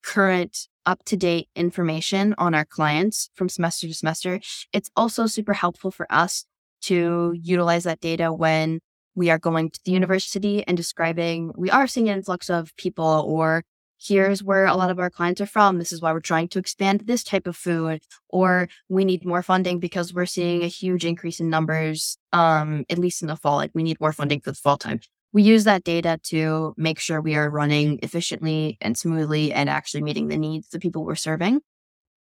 current 0.04 0.70
up 0.86 1.04
to 1.06 1.18
date 1.18 1.50
information 1.56 2.34
on 2.38 2.56
our 2.56 2.64
clients 2.64 3.30
from 3.36 3.50
semester 3.50 3.88
to 3.88 3.94
semester. 3.94 4.40
It's 4.72 4.90
also 4.96 5.28
super 5.28 5.54
helpful 5.54 5.92
for 5.92 6.08
us 6.10 6.46
to 6.84 7.34
utilize 7.36 7.84
that 7.84 8.00
data 8.00 8.32
when 8.32 8.80
we 9.16 9.30
are 9.30 9.40
going 9.40 9.70
to 9.70 9.80
the 9.86 9.92
university 9.92 10.64
and 10.68 10.78
describing 10.78 11.52
we 11.56 11.70
are 11.70 11.88
seeing 11.88 12.10
an 12.10 12.18
influx 12.18 12.50
of 12.50 12.76
people 12.78 13.26
or 13.28 13.64
here's 14.04 14.44
where 14.44 14.66
a 14.66 14.76
lot 14.76 14.90
of 14.90 15.00
our 15.00 15.10
clients 15.10 15.40
are 15.40 15.46
from. 15.46 15.80
This 15.80 15.92
is 15.92 16.02
why 16.02 16.12
we're 16.12 16.20
trying 16.20 16.50
to 16.50 16.60
expand 16.60 17.02
this 17.02 17.24
type 17.24 17.48
of 17.48 17.56
food, 17.56 18.02
or 18.30 18.68
we 18.90 19.06
need 19.06 19.26
more 19.26 19.42
funding 19.42 19.80
because 19.80 20.14
we're 20.14 20.26
seeing 20.26 20.64
a 20.64 20.68
huge 20.68 21.06
increase 21.06 21.40
in 21.40 21.50
numbers, 21.50 22.18
um, 22.34 22.86
at 22.90 23.00
least 23.00 23.22
in 23.22 23.28
the 23.28 23.38
fall. 23.38 23.56
Like 23.56 23.72
we 23.74 23.84
need 23.84 24.00
more 24.02 24.14
funding 24.14 24.42
for 24.42 24.52
the 24.52 24.58
fall 24.58 24.78
time. 24.78 25.00
We 25.32 25.42
use 25.42 25.64
that 25.64 25.84
data 25.84 26.20
to 26.26 26.74
make 26.78 27.00
sure 27.00 27.22
we 27.22 27.36
are 27.36 27.50
running 27.50 28.00
efficiently 28.04 28.78
and 28.82 28.98
smoothly 28.98 29.52
and 29.52 29.70
actually 29.70 30.04
meeting 30.04 30.28
the 30.28 30.38
needs 30.38 30.68
of 30.68 30.72
the 30.72 30.80
people 30.80 31.06
we're 31.06 31.16
serving. 31.16 31.62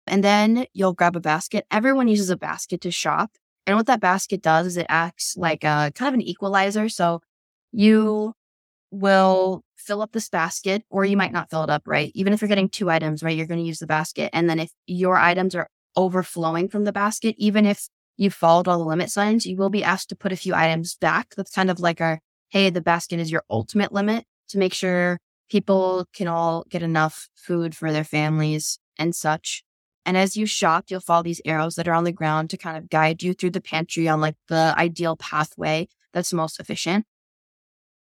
And 0.06 0.24
then 0.24 0.66
you'll 0.74 0.94
grab 0.94 1.16
a 1.16 1.20
basket. 1.20 1.66
Everyone 1.70 2.08
uses 2.08 2.30
a 2.30 2.36
basket 2.36 2.80
to 2.82 2.90
shop. 2.90 3.30
And 3.68 3.76
what 3.76 3.86
that 3.86 4.00
basket 4.00 4.40
does 4.40 4.66
is 4.66 4.76
it 4.78 4.86
acts 4.88 5.36
like 5.36 5.62
a 5.62 5.92
kind 5.94 6.08
of 6.08 6.14
an 6.14 6.22
equalizer. 6.22 6.88
So 6.88 7.20
you 7.70 8.32
will 8.90 9.62
fill 9.76 10.00
up 10.00 10.12
this 10.12 10.30
basket, 10.30 10.84
or 10.88 11.04
you 11.04 11.18
might 11.18 11.32
not 11.32 11.50
fill 11.50 11.64
it 11.64 11.70
up, 11.70 11.82
right? 11.86 12.10
Even 12.14 12.32
if 12.32 12.40
you're 12.40 12.48
getting 12.48 12.70
two 12.70 12.88
items, 12.88 13.22
right, 13.22 13.36
you're 13.36 13.46
going 13.46 13.60
to 13.60 13.66
use 13.66 13.78
the 13.78 13.86
basket. 13.86 14.30
And 14.32 14.48
then 14.48 14.58
if 14.58 14.70
your 14.86 15.18
items 15.18 15.54
are 15.54 15.68
overflowing 15.96 16.70
from 16.70 16.84
the 16.84 16.92
basket, 16.92 17.34
even 17.36 17.66
if 17.66 17.88
you 18.16 18.30
followed 18.30 18.68
all 18.68 18.78
the 18.78 18.84
limit 18.84 19.10
signs, 19.10 19.44
you 19.44 19.56
will 19.56 19.68
be 19.68 19.84
asked 19.84 20.08
to 20.08 20.16
put 20.16 20.32
a 20.32 20.36
few 20.36 20.54
items 20.54 20.96
back. 20.96 21.34
That's 21.36 21.54
kind 21.54 21.70
of 21.70 21.78
like 21.78 22.00
our, 22.00 22.20
hey, 22.48 22.70
the 22.70 22.80
basket 22.80 23.20
is 23.20 23.30
your 23.30 23.44
ultimate 23.50 23.92
limit 23.92 24.24
to 24.48 24.58
make 24.58 24.72
sure 24.72 25.18
people 25.50 26.06
can 26.14 26.26
all 26.26 26.64
get 26.70 26.82
enough 26.82 27.28
food 27.34 27.76
for 27.76 27.92
their 27.92 28.02
families 28.04 28.78
and 28.98 29.14
such. 29.14 29.62
And 30.08 30.16
as 30.16 30.38
you 30.38 30.46
shop, 30.46 30.86
you'll 30.88 31.00
follow 31.00 31.22
these 31.22 31.42
arrows 31.44 31.74
that 31.74 31.86
are 31.86 31.92
on 31.92 32.04
the 32.04 32.12
ground 32.12 32.48
to 32.48 32.56
kind 32.56 32.78
of 32.78 32.88
guide 32.88 33.22
you 33.22 33.34
through 33.34 33.50
the 33.50 33.60
pantry 33.60 34.08
on 34.08 34.22
like 34.22 34.36
the 34.48 34.74
ideal 34.78 35.16
pathway 35.16 35.86
that's 36.14 36.32
most 36.32 36.58
efficient. 36.58 37.04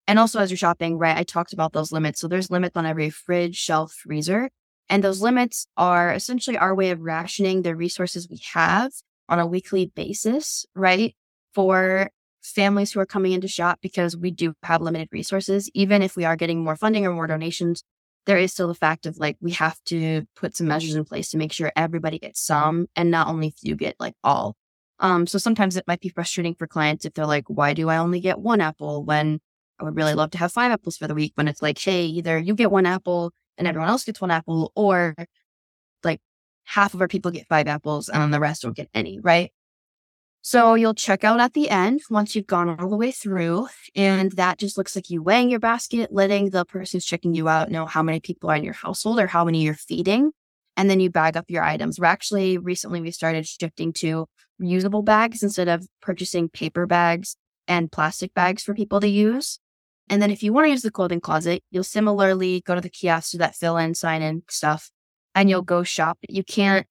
And 0.06 0.18
also, 0.18 0.40
as 0.40 0.50
you're 0.50 0.56
shopping, 0.56 0.96
right, 0.96 1.18
I 1.18 1.22
talked 1.22 1.52
about 1.52 1.74
those 1.74 1.92
limits. 1.92 2.18
So 2.18 2.28
there's 2.28 2.50
limits 2.50 2.78
on 2.78 2.86
every 2.86 3.10
fridge, 3.10 3.58
shelf, 3.58 3.92
freezer. 3.92 4.48
And 4.88 5.04
those 5.04 5.20
limits 5.20 5.66
are 5.76 6.14
essentially 6.14 6.56
our 6.56 6.74
way 6.74 6.92
of 6.92 7.00
rationing 7.02 7.60
the 7.60 7.76
resources 7.76 8.26
we 8.26 8.40
have 8.54 8.90
on 9.28 9.38
a 9.38 9.46
weekly 9.46 9.92
basis, 9.94 10.64
right? 10.74 11.14
For 11.52 12.08
families 12.40 12.92
who 12.92 13.00
are 13.00 13.06
coming 13.06 13.32
in 13.32 13.42
to 13.42 13.48
shop 13.48 13.80
because 13.82 14.16
we 14.16 14.30
do 14.30 14.54
have 14.62 14.80
limited 14.80 15.10
resources. 15.12 15.70
Even 15.74 16.00
if 16.00 16.16
we 16.16 16.24
are 16.24 16.36
getting 16.36 16.64
more 16.64 16.74
funding 16.74 17.04
or 17.04 17.12
more 17.12 17.26
donations, 17.26 17.84
there 18.26 18.38
is 18.38 18.52
still 18.52 18.68
the 18.68 18.74
fact 18.74 19.06
of 19.06 19.18
like 19.18 19.36
we 19.40 19.52
have 19.52 19.78
to 19.86 20.26
put 20.36 20.56
some 20.56 20.68
measures 20.68 20.94
in 20.94 21.04
place 21.04 21.30
to 21.30 21.38
make 21.38 21.52
sure 21.52 21.72
everybody 21.76 22.18
gets 22.18 22.40
some 22.40 22.86
and 22.96 23.10
not 23.10 23.28
only 23.28 23.54
you 23.62 23.74
get 23.74 23.96
like 23.98 24.14
all. 24.22 24.56
Um, 25.00 25.26
so 25.26 25.38
sometimes 25.38 25.76
it 25.76 25.84
might 25.88 26.00
be 26.00 26.08
frustrating 26.08 26.54
for 26.54 26.66
clients 26.68 27.04
if 27.04 27.14
they're 27.14 27.26
like, 27.26 27.44
why 27.48 27.74
do 27.74 27.88
I 27.88 27.96
only 27.96 28.20
get 28.20 28.38
one 28.38 28.60
apple 28.60 29.04
when 29.04 29.40
I 29.80 29.84
would 29.84 29.96
really 29.96 30.14
love 30.14 30.30
to 30.32 30.38
have 30.38 30.52
five 30.52 30.70
apples 30.70 30.96
for 30.96 31.08
the 31.08 31.14
week 31.14 31.32
when 31.34 31.48
it's 31.48 31.60
like, 31.60 31.78
hey, 31.78 32.04
either 32.04 32.38
you 32.38 32.54
get 32.54 32.70
one 32.70 32.86
apple 32.86 33.32
and 33.58 33.66
everyone 33.66 33.88
else 33.88 34.04
gets 34.04 34.20
one 34.20 34.30
apple, 34.30 34.72
or 34.76 35.14
like 36.04 36.20
half 36.64 36.94
of 36.94 37.00
our 37.00 37.08
people 37.08 37.32
get 37.32 37.48
five 37.48 37.66
apples 37.66 38.08
and 38.08 38.32
the 38.32 38.40
rest 38.40 38.62
don't 38.62 38.76
get 38.76 38.88
any, 38.94 39.18
right? 39.20 39.50
So 40.44 40.74
you'll 40.74 40.94
check 40.94 41.22
out 41.22 41.38
at 41.38 41.52
the 41.52 41.70
end 41.70 42.02
once 42.10 42.34
you've 42.34 42.48
gone 42.48 42.68
all 42.68 42.90
the 42.90 42.96
way 42.96 43.12
through. 43.12 43.68
And 43.94 44.32
that 44.32 44.58
just 44.58 44.76
looks 44.76 44.96
like 44.96 45.08
you 45.08 45.22
weighing 45.22 45.50
your 45.50 45.60
basket, 45.60 46.12
letting 46.12 46.50
the 46.50 46.64
person 46.64 46.96
who's 46.96 47.04
checking 47.04 47.32
you 47.32 47.48
out 47.48 47.70
know 47.70 47.86
how 47.86 48.02
many 48.02 48.18
people 48.18 48.50
are 48.50 48.56
in 48.56 48.64
your 48.64 48.74
household 48.74 49.20
or 49.20 49.28
how 49.28 49.44
many 49.44 49.62
you're 49.62 49.74
feeding. 49.74 50.32
And 50.76 50.90
then 50.90 50.98
you 50.98 51.10
bag 51.10 51.36
up 51.36 51.44
your 51.48 51.62
items. 51.62 52.00
We're 52.00 52.06
actually 52.06 52.58
recently 52.58 53.00
we 53.00 53.12
started 53.12 53.46
shifting 53.46 53.92
to 53.94 54.26
reusable 54.60 55.04
bags 55.04 55.44
instead 55.44 55.68
of 55.68 55.86
purchasing 56.00 56.48
paper 56.48 56.86
bags 56.86 57.36
and 57.68 57.92
plastic 57.92 58.34
bags 58.34 58.64
for 58.64 58.74
people 58.74 58.98
to 59.00 59.08
use. 59.08 59.60
And 60.08 60.20
then 60.20 60.32
if 60.32 60.42
you 60.42 60.52
want 60.52 60.66
to 60.66 60.70
use 60.70 60.82
the 60.82 60.90
clothing 60.90 61.20
closet, 61.20 61.62
you'll 61.70 61.84
similarly 61.84 62.62
go 62.66 62.74
to 62.74 62.80
the 62.80 62.90
kiosk, 62.90 63.30
do 63.30 63.38
that 63.38 63.54
fill 63.54 63.76
in, 63.76 63.94
sign 63.94 64.22
in 64.22 64.42
stuff, 64.48 64.90
and 65.34 65.48
you'll 65.48 65.62
go 65.62 65.84
shop. 65.84 66.18
You 66.28 66.42
can't, 66.42 66.86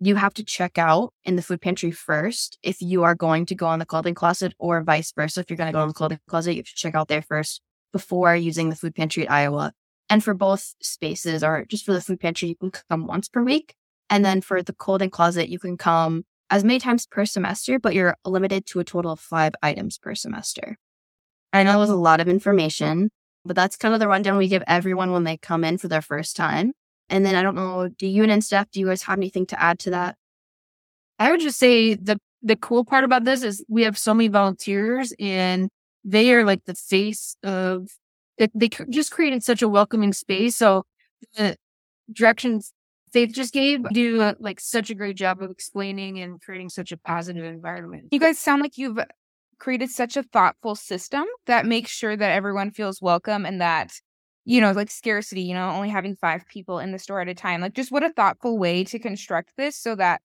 you 0.00 0.16
have 0.16 0.34
to 0.34 0.44
check 0.44 0.78
out 0.78 1.12
in 1.24 1.36
the 1.36 1.42
food 1.42 1.60
pantry 1.60 1.90
first 1.90 2.58
if 2.62 2.80
you 2.80 3.02
are 3.02 3.14
going 3.14 3.44
to 3.46 3.54
go 3.54 3.66
on 3.66 3.78
the 3.78 3.86
clothing 3.86 4.14
closet 4.14 4.54
or 4.58 4.82
vice 4.82 5.12
versa. 5.12 5.40
If 5.40 5.50
you're 5.50 5.58
going 5.58 5.68
to 5.68 5.72
go 5.72 5.82
on 5.82 5.88
the 5.88 5.94
clothing 5.94 6.18
closet, 6.26 6.52
you 6.52 6.60
have 6.60 6.66
to 6.66 6.74
check 6.74 6.94
out 6.94 7.08
there 7.08 7.22
first 7.22 7.60
before 7.92 8.34
using 8.34 8.70
the 8.70 8.76
food 8.76 8.94
pantry 8.94 9.24
at 9.26 9.30
Iowa. 9.30 9.72
And 10.08 10.24
for 10.24 10.32
both 10.32 10.74
spaces 10.82 11.44
or 11.44 11.66
just 11.68 11.84
for 11.84 11.92
the 11.92 12.00
food 12.00 12.18
pantry, 12.18 12.48
you 12.48 12.56
can 12.56 12.72
come 12.88 13.06
once 13.06 13.28
per 13.28 13.42
week. 13.42 13.74
And 14.08 14.24
then 14.24 14.40
for 14.40 14.62
the 14.62 14.72
clothing 14.72 15.10
closet, 15.10 15.50
you 15.50 15.58
can 15.58 15.76
come 15.76 16.24
as 16.48 16.64
many 16.64 16.80
times 16.80 17.06
per 17.06 17.24
semester, 17.26 17.78
but 17.78 17.94
you're 17.94 18.16
limited 18.24 18.66
to 18.66 18.80
a 18.80 18.84
total 18.84 19.12
of 19.12 19.20
five 19.20 19.52
items 19.62 19.98
per 19.98 20.14
semester. 20.14 20.78
I 21.52 21.62
know 21.62 21.76
it 21.76 21.80
was 21.80 21.90
a 21.90 21.96
lot 21.96 22.20
of 22.20 22.28
information, 22.28 23.10
but 23.44 23.54
that's 23.54 23.76
kind 23.76 23.94
of 23.94 24.00
the 24.00 24.08
rundown 24.08 24.36
we 24.36 24.48
give 24.48 24.64
everyone 24.66 25.12
when 25.12 25.24
they 25.24 25.36
come 25.36 25.62
in 25.62 25.78
for 25.78 25.88
their 25.88 26.02
first 26.02 26.36
time. 26.36 26.72
And 27.10 27.26
then 27.26 27.34
I 27.34 27.42
don't 27.42 27.54
know, 27.54 27.88
do 27.88 28.06
you 28.06 28.24
and 28.24 28.42
Steph, 28.42 28.70
do 28.70 28.80
you 28.80 28.86
guys 28.86 29.02
have 29.02 29.18
anything 29.18 29.44
to 29.46 29.60
add 29.60 29.78
to 29.80 29.90
that? 29.90 30.16
I 31.18 31.30
would 31.30 31.40
just 31.40 31.58
say 31.58 31.94
the 31.94 32.18
the 32.42 32.56
cool 32.56 32.84
part 32.86 33.04
about 33.04 33.24
this 33.24 33.42
is 33.42 33.62
we 33.68 33.82
have 33.82 33.98
so 33.98 34.14
many 34.14 34.28
volunteers 34.28 35.12
and 35.20 35.68
they 36.04 36.32
are 36.32 36.44
like 36.44 36.64
the 36.64 36.74
face 36.74 37.36
of 37.42 37.88
it, 38.38 38.50
they 38.54 38.70
just 38.88 39.10
created 39.10 39.44
such 39.44 39.60
a 39.60 39.68
welcoming 39.68 40.14
space. 40.14 40.56
So 40.56 40.84
the 41.36 41.56
directions 42.10 42.72
Faith 43.12 43.32
just 43.32 43.52
gave 43.52 43.82
do 43.90 44.20
uh, 44.20 44.34
like 44.38 44.60
such 44.60 44.88
a 44.90 44.94
great 44.94 45.16
job 45.16 45.42
of 45.42 45.50
explaining 45.50 46.20
and 46.20 46.40
creating 46.40 46.68
such 46.68 46.92
a 46.92 46.96
positive 46.96 47.44
environment. 47.44 48.08
You 48.12 48.20
guys 48.20 48.38
sound 48.38 48.62
like 48.62 48.78
you've 48.78 49.00
created 49.58 49.90
such 49.90 50.16
a 50.16 50.22
thoughtful 50.22 50.76
system 50.76 51.24
that 51.46 51.66
makes 51.66 51.90
sure 51.90 52.16
that 52.16 52.30
everyone 52.30 52.70
feels 52.70 53.02
welcome 53.02 53.44
and 53.44 53.60
that 53.60 53.92
you 54.50 54.60
know 54.60 54.72
like 54.72 54.90
scarcity 54.90 55.42
you 55.42 55.54
know 55.54 55.70
only 55.70 55.88
having 55.88 56.16
five 56.16 56.44
people 56.48 56.80
in 56.80 56.90
the 56.90 56.98
store 56.98 57.20
at 57.20 57.28
a 57.28 57.34
time 57.34 57.60
like 57.60 57.72
just 57.72 57.92
what 57.92 58.02
a 58.02 58.12
thoughtful 58.12 58.58
way 58.58 58.82
to 58.82 58.98
construct 58.98 59.52
this 59.56 59.76
so 59.76 59.94
that 59.94 60.20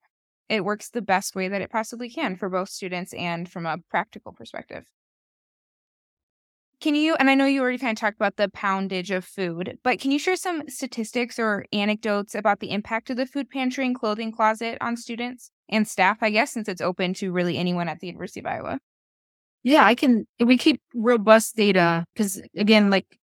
it 0.50 0.66
works 0.66 0.90
the 0.90 1.02
best 1.02 1.36
way 1.36 1.48
that 1.48 1.62
it 1.62 1.70
possibly 1.70 2.10
can 2.10 2.36
for 2.36 2.50
both 2.50 2.70
students 2.70 3.14
and 3.14 3.48
from 3.48 3.68
a 3.68 3.78
practical 3.90 4.32
perspective 4.32 4.86
can 6.82 6.96
you 6.96 7.14
and 7.16 7.30
i 7.30 7.36
know 7.36 7.46
you 7.46 7.62
already 7.62 7.78
kind 7.78 7.96
of 7.96 8.02
talked 8.02 8.18
about 8.18 8.36
the 8.36 8.50
poundage 8.50 9.12
of 9.12 9.24
food 9.24 9.78
but 9.84 10.00
can 10.00 10.10
you 10.10 10.18
share 10.18 10.36
some 10.36 10.68
statistics 10.68 11.38
or 11.38 11.66
anecdotes 11.72 12.34
about 12.34 12.60
the 12.60 12.72
impact 12.72 13.12
of 13.12 13.18
the 13.18 13.28
food 13.28 13.48
pantry 13.50 13.86
and 13.86 13.94
clothing 13.94 14.32
closet 14.32 14.76
on 14.82 14.98
students 14.98 15.52
and 15.70 15.88
staff 15.88 16.18
i 16.22 16.32
guess 16.32 16.52
since 16.52 16.68
it's 16.68 16.82
open 16.82 17.14
to 17.14 17.32
really 17.32 17.60
anyone 17.60 17.88
at 17.88 18.00
the 18.00 18.08
university 18.08 18.40
of 18.40 18.48
iowa 18.48 18.80
yeah, 19.68 19.84
I 19.84 19.96
can. 19.96 20.28
We 20.40 20.60
keep 20.60 20.80
robust 20.94 21.56
data 21.56 22.06
because, 22.14 22.40
again, 22.56 22.92
like 22.92 23.18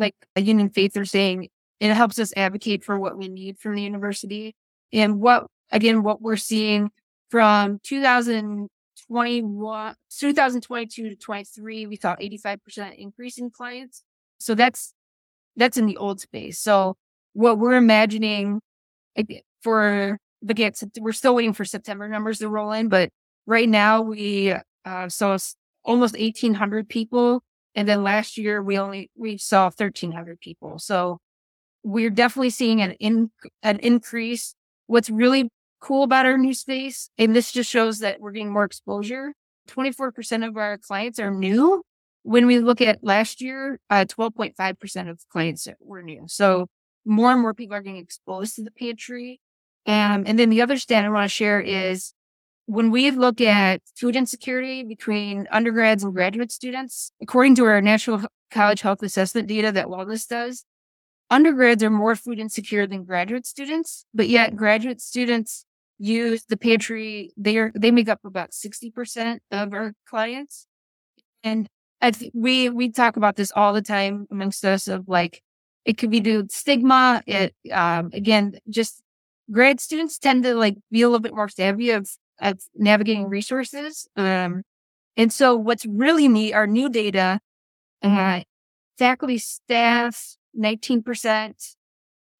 like 0.00 0.14
Yoon 0.36 0.60
and 0.60 0.74
Faith 0.74 0.96
are 0.96 1.04
saying, 1.04 1.48
it 1.78 1.94
helps 1.94 2.18
us 2.18 2.32
advocate 2.36 2.84
for 2.84 2.98
what 2.98 3.16
we 3.16 3.28
need 3.28 3.58
from 3.58 3.74
the 3.74 3.82
university 3.82 4.54
and 4.92 5.20
what 5.20 5.46
again 5.70 6.02
what 6.02 6.20
we're 6.20 6.36
seeing 6.36 6.90
from 7.30 7.78
2021 7.84 9.94
2022 10.18 11.10
to 11.10 11.16
23 11.16 11.86
we 11.86 11.96
saw 11.96 12.16
85% 12.16 12.98
increase 12.98 13.38
in 13.38 13.50
clients 13.50 14.02
so 14.38 14.54
that's 14.54 14.92
that's 15.56 15.78
in 15.78 15.86
the 15.86 15.96
old 15.96 16.20
space 16.20 16.58
so 16.58 16.96
what 17.32 17.58
we're 17.58 17.76
imagining 17.76 18.60
for 19.62 20.18
the 20.42 20.54
get 20.54 20.82
we're 20.98 21.12
still 21.12 21.36
waiting 21.36 21.54
for 21.54 21.64
september 21.64 22.08
numbers 22.08 22.40
to 22.40 22.48
roll 22.48 22.72
in 22.72 22.88
but 22.88 23.10
right 23.46 23.68
now 23.68 24.02
we 24.02 24.52
uh 24.84 25.08
saw 25.08 25.38
almost 25.84 26.18
1800 26.18 26.88
people. 26.88 27.42
And 27.74 27.88
then 27.88 28.02
last 28.02 28.36
year 28.36 28.62
we 28.62 28.78
only, 28.78 29.10
we 29.16 29.38
saw 29.38 29.64
1300 29.64 30.40
people. 30.40 30.78
So 30.78 31.18
we're 31.82 32.10
definitely 32.10 32.50
seeing 32.50 32.80
an 32.80 32.92
in, 32.92 33.30
an 33.62 33.78
increase. 33.78 34.54
What's 34.86 35.10
really 35.10 35.50
cool 35.80 36.02
about 36.02 36.26
our 36.26 36.38
new 36.38 36.54
space, 36.54 37.10
and 37.18 37.34
this 37.34 37.52
just 37.52 37.70
shows 37.70 38.00
that 38.00 38.20
we're 38.20 38.32
getting 38.32 38.52
more 38.52 38.64
exposure. 38.64 39.32
24% 39.68 40.46
of 40.46 40.56
our 40.56 40.78
clients 40.78 41.18
are 41.18 41.30
new. 41.30 41.82
When 42.22 42.46
we 42.46 42.58
look 42.58 42.80
at 42.80 43.02
last 43.02 43.40
year, 43.40 43.80
uh, 43.88 44.04
12.5% 44.04 45.10
of 45.10 45.20
clients 45.30 45.66
were 45.80 46.02
new. 46.02 46.24
So 46.26 46.66
more 47.04 47.32
and 47.32 47.40
more 47.40 47.54
people 47.54 47.76
are 47.76 47.82
getting 47.82 48.00
exposed 48.00 48.56
to 48.56 48.62
the 48.62 48.70
pantry. 48.70 49.40
Um, 49.86 50.24
and 50.26 50.38
then 50.38 50.50
the 50.50 50.60
other 50.60 50.76
stat 50.76 51.04
I 51.04 51.08
want 51.08 51.24
to 51.24 51.34
share 51.34 51.60
is 51.60 52.12
when 52.70 52.92
we 52.92 53.10
look 53.10 53.40
at 53.40 53.82
food 53.96 54.14
insecurity 54.14 54.84
between 54.84 55.48
undergrads 55.50 56.04
and 56.04 56.14
graduate 56.14 56.52
students, 56.52 57.10
according 57.20 57.56
to 57.56 57.64
our 57.64 57.80
National 57.80 58.22
College 58.52 58.80
Health 58.80 59.02
Assessment 59.02 59.48
data 59.48 59.72
that 59.72 59.88
Wellness 59.88 60.28
does, 60.28 60.64
undergrads 61.30 61.82
are 61.82 61.90
more 61.90 62.14
food 62.14 62.38
insecure 62.38 62.86
than 62.86 63.02
graduate 63.02 63.44
students, 63.44 64.06
but 64.14 64.28
yet 64.28 64.54
graduate 64.54 65.00
students 65.00 65.64
use 65.98 66.44
the 66.44 66.56
pantry. 66.56 67.32
They're 67.36 67.72
they 67.74 67.90
make 67.90 68.08
up 68.08 68.20
about 68.24 68.54
sixty 68.54 68.92
percent 68.92 69.42
of 69.50 69.72
our 69.72 69.92
clients, 70.08 70.68
and 71.42 71.68
I 72.00 72.12
th- 72.12 72.30
we 72.32 72.68
we 72.68 72.92
talk 72.92 73.16
about 73.16 73.34
this 73.34 73.50
all 73.56 73.72
the 73.72 73.82
time 73.82 74.28
amongst 74.30 74.64
us 74.64 74.86
of 74.86 75.08
like 75.08 75.42
it 75.84 75.98
could 75.98 76.10
be 76.10 76.20
due 76.20 76.44
to 76.44 76.54
stigma. 76.54 77.24
It 77.26 77.52
um, 77.72 78.10
again 78.12 78.60
just 78.68 79.02
grad 79.50 79.80
students 79.80 80.18
tend 80.18 80.44
to 80.44 80.54
like 80.54 80.76
be 80.92 81.02
a 81.02 81.08
little 81.08 81.18
bit 81.18 81.34
more 81.34 81.48
savvy 81.48 81.90
of 81.90 82.08
of 82.40 82.60
navigating 82.74 83.28
resources. 83.28 84.08
Um, 84.16 84.62
and 85.16 85.32
so 85.32 85.56
what's 85.56 85.86
really 85.86 86.28
neat, 86.28 86.54
are 86.54 86.66
new 86.66 86.88
data, 86.88 87.40
uh, 88.02 88.40
faculty 88.98 89.38
staff, 89.38 90.36
19%, 90.58 91.76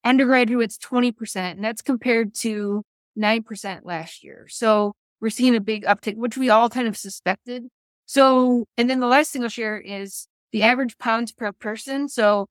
undergraduates, 0.04 0.78
20%, 0.78 1.36
and 1.36 1.64
that's 1.64 1.82
compared 1.82 2.34
to 2.34 2.82
9% 3.18 3.80
last 3.84 4.24
year. 4.24 4.46
So 4.48 4.94
we're 5.20 5.30
seeing 5.30 5.54
a 5.54 5.60
big 5.60 5.84
uptick, 5.84 6.16
which 6.16 6.36
we 6.36 6.48
all 6.50 6.70
kind 6.70 6.88
of 6.88 6.96
suspected. 6.96 7.64
So, 8.06 8.64
and 8.76 8.88
then 8.88 9.00
the 9.00 9.06
last 9.06 9.32
thing 9.32 9.42
I'll 9.42 9.48
share 9.48 9.78
is 9.78 10.26
the 10.52 10.62
average 10.62 10.98
pounds 10.98 11.32
per 11.32 11.52
person. 11.52 12.08
So 12.08 12.46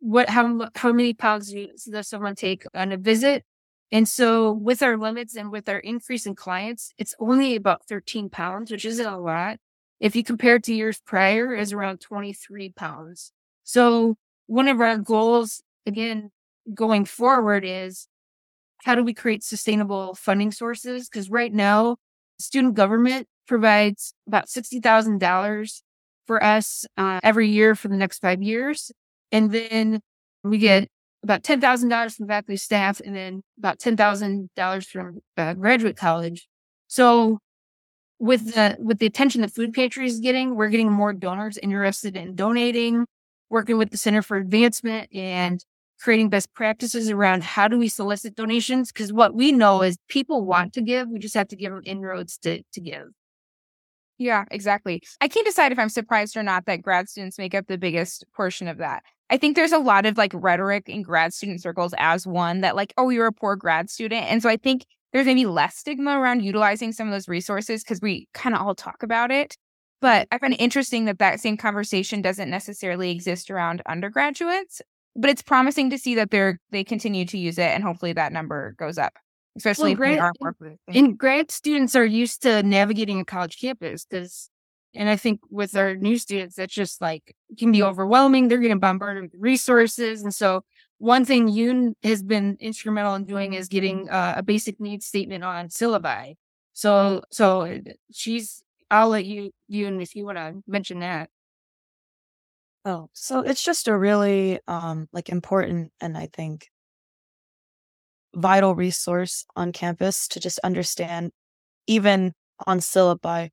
what, 0.00 0.28
how, 0.30 0.68
how 0.76 0.92
many 0.92 1.14
pounds 1.14 1.52
does 1.84 2.08
someone 2.08 2.34
take 2.34 2.64
on 2.74 2.92
a 2.92 2.96
visit? 2.96 3.44
And 3.94 4.08
so 4.08 4.50
with 4.50 4.82
our 4.82 4.96
limits 4.96 5.36
and 5.36 5.52
with 5.52 5.68
our 5.68 5.78
increase 5.78 6.26
in 6.26 6.34
clients, 6.34 6.92
it's 6.98 7.14
only 7.20 7.54
about 7.54 7.86
13 7.86 8.28
pounds, 8.28 8.72
which 8.72 8.84
isn't 8.84 9.06
a 9.06 9.20
lot. 9.20 9.58
If 10.00 10.16
you 10.16 10.24
compare 10.24 10.56
it 10.56 10.64
to 10.64 10.74
years 10.74 11.00
prior 11.06 11.54
is 11.54 11.72
around 11.72 12.00
23 12.00 12.70
pounds. 12.70 13.30
So 13.62 14.16
one 14.48 14.66
of 14.66 14.80
our 14.80 14.98
goals, 14.98 15.62
again, 15.86 16.32
going 16.74 17.04
forward 17.04 17.64
is 17.64 18.08
how 18.82 18.96
do 18.96 19.04
we 19.04 19.14
create 19.14 19.44
sustainable 19.44 20.16
funding 20.16 20.50
sources? 20.50 21.08
Because 21.08 21.30
right 21.30 21.52
now, 21.52 21.98
student 22.40 22.74
government 22.74 23.28
provides 23.46 24.12
about 24.26 24.46
$60,000 24.46 25.82
for 26.26 26.42
us 26.42 26.84
uh, 26.96 27.20
every 27.22 27.48
year 27.48 27.76
for 27.76 27.86
the 27.86 27.96
next 27.96 28.18
five 28.18 28.42
years. 28.42 28.90
And 29.30 29.52
then 29.52 30.00
we 30.42 30.58
get 30.58 30.88
about 31.24 31.42
$10,000 31.42 32.14
from 32.14 32.28
faculty 32.28 32.56
staff 32.56 33.00
and 33.00 33.16
then 33.16 33.42
about 33.58 33.78
$10,000 33.80 34.86
from 34.86 35.20
uh, 35.36 35.54
graduate 35.54 35.96
college. 35.96 36.46
So 36.86 37.38
with 38.20 38.54
the, 38.54 38.76
with 38.78 38.98
the 38.98 39.06
attention 39.06 39.40
that 39.40 39.50
food 39.50 39.72
pantry 39.72 40.06
is 40.06 40.20
getting, 40.20 40.54
we're 40.54 40.68
getting 40.68 40.92
more 40.92 41.12
donors 41.12 41.58
interested 41.58 42.16
in 42.16 42.36
donating, 42.36 43.06
working 43.50 43.78
with 43.78 43.90
the 43.90 43.96
Center 43.96 44.22
for 44.22 44.36
Advancement 44.36 45.08
and 45.12 45.64
creating 45.98 46.28
best 46.28 46.52
practices 46.54 47.08
around 47.08 47.42
how 47.42 47.66
do 47.66 47.78
we 47.78 47.88
solicit 47.88 48.36
donations? 48.36 48.92
Because 48.92 49.12
what 49.12 49.34
we 49.34 49.50
know 49.50 49.82
is 49.82 49.96
people 50.08 50.44
want 50.44 50.74
to 50.74 50.82
give. 50.82 51.08
We 51.08 51.18
just 51.18 51.34
have 51.34 51.48
to 51.48 51.56
give 51.56 51.72
them 51.72 51.82
inroads 51.84 52.36
to, 52.38 52.62
to 52.72 52.80
give. 52.80 53.08
Yeah, 54.18 54.44
exactly. 54.50 55.02
I 55.20 55.28
can't 55.28 55.46
decide 55.46 55.72
if 55.72 55.78
I'm 55.78 55.88
surprised 55.88 56.36
or 56.36 56.42
not 56.42 56.66
that 56.66 56.82
grad 56.82 57.08
students 57.08 57.38
make 57.38 57.54
up 57.54 57.66
the 57.66 57.78
biggest 57.78 58.24
portion 58.34 58.68
of 58.68 58.78
that. 58.78 59.02
I 59.30 59.36
think 59.36 59.56
there's 59.56 59.72
a 59.72 59.78
lot 59.78 60.06
of 60.06 60.16
like 60.16 60.32
rhetoric 60.34 60.88
in 60.88 61.02
grad 61.02 61.34
student 61.34 61.60
circles 61.62 61.94
as 61.98 62.26
one 62.26 62.60
that 62.60 62.76
like, 62.76 62.92
oh, 62.96 63.08
you're 63.10 63.26
a 63.26 63.32
poor 63.32 63.56
grad 63.56 63.90
student. 63.90 64.26
And 64.30 64.42
so 64.42 64.48
I 64.48 64.56
think 64.56 64.84
there's 65.12 65.26
maybe 65.26 65.46
less 65.46 65.76
stigma 65.76 66.18
around 66.18 66.42
utilizing 66.44 66.92
some 66.92 67.08
of 67.08 67.12
those 67.12 67.28
resources 67.28 67.82
because 67.82 68.00
we 68.00 68.28
kind 68.34 68.54
of 68.54 68.62
all 68.62 68.74
talk 68.74 69.02
about 69.02 69.30
it. 69.30 69.56
But 70.00 70.28
I 70.30 70.38
find 70.38 70.54
it 70.54 70.60
interesting 70.60 71.06
that 71.06 71.18
that 71.18 71.40
same 71.40 71.56
conversation 71.56 72.20
doesn't 72.22 72.50
necessarily 72.50 73.10
exist 73.10 73.50
around 73.50 73.82
undergraduates. 73.86 74.82
But 75.16 75.30
it's 75.30 75.42
promising 75.42 75.90
to 75.90 75.98
see 75.98 76.14
that 76.16 76.30
they're 76.30 76.58
they 76.70 76.82
continue 76.84 77.24
to 77.26 77.38
use 77.38 77.56
it, 77.56 77.70
and 77.70 77.84
hopefully 77.84 78.12
that 78.14 78.32
number 78.32 78.74
goes 78.78 78.98
up, 78.98 79.14
especially 79.56 79.94
well, 79.94 80.12
if 80.12 80.16
grad, 80.16 80.18
are 80.18 80.32
more. 80.40 80.76
And 80.88 81.18
grad 81.18 81.50
students 81.50 81.94
are 81.94 82.04
used 82.04 82.42
to 82.42 82.62
navigating 82.62 83.20
a 83.20 83.24
college 83.24 83.58
campus 83.60 84.04
because 84.04 84.50
and 84.94 85.08
I 85.08 85.16
think 85.16 85.40
with 85.50 85.76
our 85.76 85.96
new 85.96 86.16
students, 86.18 86.56
that's 86.56 86.72
just 86.72 87.00
like 87.00 87.34
can 87.58 87.72
be 87.72 87.82
overwhelming. 87.82 88.48
They're 88.48 88.58
getting 88.58 88.78
bombarded 88.78 89.24
with 89.24 89.34
resources. 89.36 90.22
And 90.22 90.32
so 90.32 90.64
one 90.98 91.24
thing 91.24 91.48
Yoon 91.48 91.94
has 92.02 92.22
been 92.22 92.56
instrumental 92.60 93.14
in 93.14 93.24
doing 93.24 93.54
is 93.54 93.68
getting 93.68 94.08
uh, 94.08 94.34
a 94.36 94.42
basic 94.42 94.80
needs 94.80 95.06
statement 95.06 95.42
on 95.42 95.68
syllabi. 95.68 96.36
So, 96.72 97.22
so 97.30 97.80
she's, 98.12 98.62
I'll 98.90 99.08
let 99.08 99.24
you, 99.24 99.50
Yoon, 99.70 100.00
if 100.00 100.14
you 100.14 100.24
want 100.24 100.38
to 100.38 100.62
mention 100.66 101.00
that. 101.00 101.28
Oh, 102.84 103.08
so 103.12 103.40
it's 103.40 103.64
just 103.64 103.88
a 103.88 103.96
really, 103.96 104.60
um, 104.68 105.08
like 105.12 105.28
important 105.28 105.92
and 106.00 106.16
I 106.16 106.28
think 106.32 106.68
vital 108.34 108.74
resource 108.74 109.44
on 109.56 109.72
campus 109.72 110.28
to 110.28 110.40
just 110.40 110.58
understand 110.60 111.30
even 111.86 112.32
on 112.66 112.78
syllabi 112.78 113.50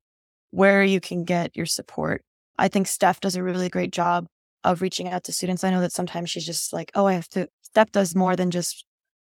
where 0.50 0.82
you 0.84 1.00
can 1.00 1.24
get 1.24 1.56
your 1.56 1.66
support. 1.66 2.22
I 2.58 2.68
think 2.68 2.86
Steph 2.86 3.20
does 3.20 3.36
a 3.36 3.42
really 3.42 3.68
great 3.68 3.92
job 3.92 4.26
of 4.64 4.82
reaching 4.82 5.08
out 5.08 5.24
to 5.24 5.32
students. 5.32 5.64
I 5.64 5.70
know 5.70 5.80
that 5.80 5.92
sometimes 5.92 6.30
she's 6.30 6.46
just 6.46 6.72
like, 6.72 6.90
oh, 6.94 7.06
I 7.06 7.14
have 7.14 7.28
to. 7.30 7.48
Steph 7.62 7.90
does 7.90 8.14
more 8.14 8.36
than 8.36 8.50
just 8.50 8.84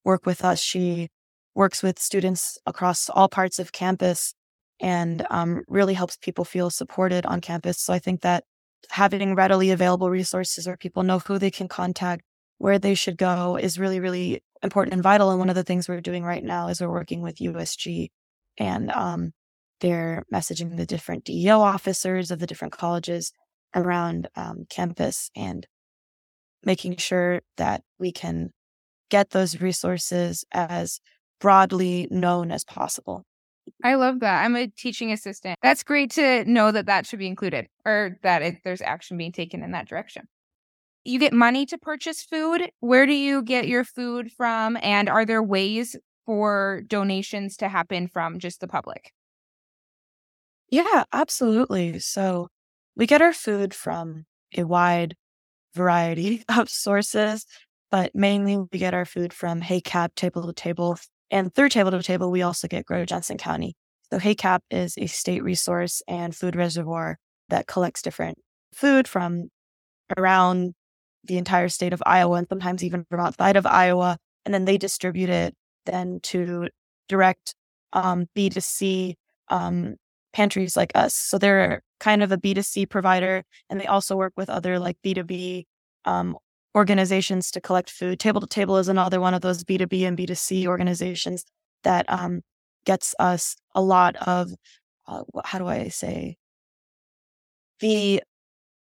work 0.04 0.26
with 0.26 0.44
us. 0.44 0.60
She 0.60 1.10
works 1.56 1.84
with 1.84 2.00
students 2.00 2.58
across 2.66 3.10
all 3.10 3.30
parts 3.30 3.60
of 3.60 3.72
campus 3.72 4.34
and 4.80 5.26
um, 5.30 5.64
really 5.68 5.94
helps 5.94 6.18
people 6.18 6.44
feel 6.44 6.70
supported 6.70 7.26
on 7.26 7.42
campus. 7.42 7.80
So 7.80 7.94
I 7.94 8.00
think 8.00 8.22
that 8.22 8.44
having 8.90 9.36
readily 9.36 9.72
available 9.72 10.10
resources 10.10 10.68
where 10.68 10.78
people 10.78 11.04
know 11.04 11.20
who 11.20 11.38
they 11.38 11.52
can 11.52 11.68
contact, 11.68 12.24
where 12.58 12.80
they 12.80 12.96
should 12.96 13.18
go 13.18 13.58
is 13.58 13.80
really, 13.80 14.00
really 14.00 14.44
important 14.62 14.94
and 14.94 15.04
vital. 15.04 15.30
And 15.30 15.40
one 15.40 15.50
of 15.50 15.56
the 15.56 15.64
things 15.64 15.88
we're 15.88 16.02
doing 16.02 16.24
right 16.24 16.44
now 16.44 16.68
is 16.68 16.82
we're 16.82 16.90
working 16.90 17.22
with 17.22 17.38
USG 17.38 18.10
and 18.58 18.92
um, 18.92 19.34
they're 19.82 20.24
messaging 20.34 20.78
the 20.78 20.86
different 20.86 21.26
DEO 21.26 21.60
officers 21.60 22.32
of 22.32 22.40
the 22.40 22.48
different 22.48 22.74
colleges 22.74 23.34
around 23.76 24.30
um, 24.36 24.66
campus 24.70 25.30
and 25.36 25.68
making 26.64 26.98
sure 26.98 27.42
that 27.58 27.84
we 28.00 28.12
can 28.12 28.52
get 29.10 29.32
those 29.32 29.62
resources 29.62 30.46
as 30.52 31.00
broadly 31.40 32.08
known 32.10 32.52
as 32.52 32.64
possible. 32.64 33.26
I 33.84 33.96
love 33.96 34.22
that. 34.22 34.44
I'm 34.44 34.56
a 34.56 34.68
teaching 34.68 35.12
assistant. 35.12 35.58
That's 35.62 35.84
great 35.84 36.12
to 36.12 36.44
know 36.46 36.72
that 36.72 36.86
that 36.86 37.06
should 37.06 37.20
be 37.20 37.28
included 37.28 37.68
or 37.86 38.18
that 38.24 38.42
it, 38.42 38.56
there's 38.64 38.82
action 38.82 39.18
being 39.18 39.32
taken 39.32 39.64
in 39.64 39.72
that 39.72 39.88
direction. 39.88 40.28
You 41.06 41.20
get 41.20 41.34
money 41.34 41.66
to 41.66 41.78
purchase 41.78 42.24
food. 42.24 42.70
Where 42.80 43.06
do 43.06 43.14
you 43.14 43.42
get 43.44 43.68
your 43.68 43.84
food 43.84 44.32
from? 44.32 44.78
And 44.82 45.10
are 45.10 45.26
there 45.26 45.44
ways 45.44 45.96
for 46.26 46.82
donations 46.88 47.58
to 47.58 47.68
happen 47.68 48.08
from 48.08 48.40
just 48.40 48.62
the 48.62 48.68
public? 48.68 49.12
Yeah, 50.70 51.04
absolutely. 51.12 52.00
So 52.00 52.48
we 52.96 53.06
get 53.06 53.22
our 53.22 53.34
food 53.34 53.74
from 53.74 54.26
a 54.58 54.64
wide 54.64 55.16
variety 55.76 56.44
of 56.50 56.70
sources, 56.70 57.46
but 57.92 58.16
mainly 58.16 58.58
we 58.58 58.80
get 58.80 58.94
our 58.94 59.06
food 59.06 59.34
from 59.34 59.62
HACAP 59.62 60.16
Table 60.16 60.48
to 60.48 60.54
Table. 60.54 60.98
And 61.30 61.54
through 61.54 61.70
Table 61.70 61.92
to 61.92 62.02
Table, 62.02 62.32
we 62.32 62.44
also 62.44 62.68
get 62.68 62.86
Grow 62.86 63.06
Johnson 63.06 63.38
County. 63.38 63.76
So 64.12 64.20
HACAP 64.20 64.60
is 64.72 64.96
a 64.98 65.08
state 65.08 65.44
resource 65.44 66.02
and 66.08 66.36
food 66.36 66.56
reservoir 66.56 67.18
that 67.50 67.68
collects 67.68 68.02
different 68.02 68.38
food 68.74 69.08
from 69.08 69.50
around 70.18 70.74
the 71.24 71.38
entire 71.38 71.70
state 71.70 71.94
of 71.94 72.04
Iowa 72.06 72.38
and 72.38 72.48
sometimes 72.48 72.84
even 72.84 73.06
from 73.10 73.20
outside 73.20 73.56
of 73.56 73.66
Iowa. 73.66 74.18
And 74.46 74.54
then 74.54 74.66
they 74.66 74.78
distribute 74.78 75.30
it 75.30 75.56
then 75.86 76.20
to 76.24 76.68
direct 77.08 77.56
um, 77.94 78.28
B2C 78.36 79.16
um, 79.50 79.96
pantries 80.34 80.76
like 80.76 80.92
us. 80.96 81.14
So 81.16 81.38
they're 81.38 81.82
kind 82.00 82.24
of 82.24 82.32
a 82.32 82.38
B2C 82.38 82.90
provider 82.90 83.44
and 83.70 83.80
they 83.80 83.86
also 83.86 84.16
work 84.16 84.34
with 84.36 84.50
other 84.50 84.80
like 84.80 84.98
B2B 85.06 85.64
um, 86.06 86.38
organizations 86.76 87.52
to 87.52 87.62
collect 87.62 87.90
food. 87.90 88.20
Table 88.20 88.42
to 88.42 88.48
Table 88.48 88.78
is 88.78 88.88
another 88.88 89.22
one 89.22 89.34
of 89.34 89.42
those 89.42 89.64
B2B 89.64 90.08
and 90.08 90.18
B2C 90.18 90.66
organizations 90.66 91.46
that 91.84 92.06
um, 92.10 92.42
gets 92.86 93.16
us 93.20 93.56
a 93.76 93.82
lot 93.82 94.16
of, 94.16 94.52
uh, 95.08 95.24
how 95.46 95.60
do 95.60 95.68
I 95.68 95.88
say, 95.90 96.38
the 97.80 98.24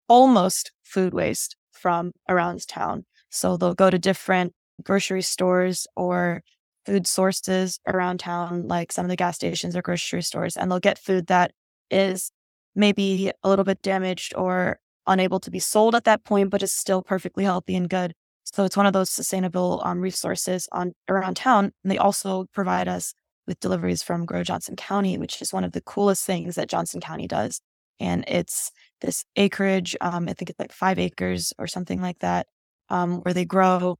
almost 0.08 0.72
food 0.82 1.14
waste 1.14 1.56
from 1.78 2.12
around 2.28 2.66
town. 2.66 3.04
So 3.30 3.56
they'll 3.56 3.74
go 3.74 3.90
to 3.90 3.98
different 3.98 4.54
grocery 4.82 5.22
stores 5.22 5.86
or 5.96 6.42
food 6.86 7.06
sources 7.06 7.80
around 7.86 8.20
town, 8.20 8.66
like 8.66 8.92
some 8.92 9.04
of 9.04 9.10
the 9.10 9.16
gas 9.16 9.36
stations 9.36 9.76
or 9.76 9.82
grocery 9.82 10.22
stores, 10.22 10.56
and 10.56 10.70
they'll 10.70 10.80
get 10.80 10.98
food 10.98 11.26
that 11.26 11.52
is 11.90 12.30
maybe 12.74 13.30
a 13.42 13.48
little 13.48 13.64
bit 13.64 13.82
damaged 13.82 14.32
or 14.36 14.78
unable 15.06 15.40
to 15.40 15.50
be 15.50 15.58
sold 15.58 15.94
at 15.94 16.04
that 16.04 16.24
point, 16.24 16.50
but 16.50 16.62
is 16.62 16.72
still 16.72 17.02
perfectly 17.02 17.44
healthy 17.44 17.74
and 17.74 17.88
good. 17.90 18.14
So 18.44 18.64
it's 18.64 18.76
one 18.76 18.86
of 18.86 18.92
those 18.92 19.10
sustainable 19.10 19.82
um, 19.84 20.00
resources 20.00 20.68
on 20.72 20.92
around 21.08 21.36
town. 21.36 21.72
And 21.82 21.90
they 21.90 21.98
also 21.98 22.46
provide 22.54 22.88
us 22.88 23.14
with 23.46 23.60
deliveries 23.60 24.02
from 24.02 24.26
Grow 24.26 24.42
Johnson 24.42 24.76
County, 24.76 25.18
which 25.18 25.42
is 25.42 25.52
one 25.52 25.64
of 25.64 25.72
the 25.72 25.80
coolest 25.80 26.24
things 26.24 26.54
that 26.54 26.68
Johnson 26.68 27.00
County 27.00 27.26
does. 27.26 27.60
And 28.00 28.24
it's 28.28 28.70
this 29.00 29.24
acreage, 29.36 29.96
um, 30.00 30.28
I 30.28 30.32
think 30.32 30.50
it's 30.50 30.58
like 30.58 30.72
five 30.72 30.98
acres 30.98 31.52
or 31.58 31.66
something 31.66 32.00
like 32.00 32.18
that, 32.20 32.46
um, 32.88 33.20
where 33.20 33.34
they 33.34 33.44
grow 33.44 33.96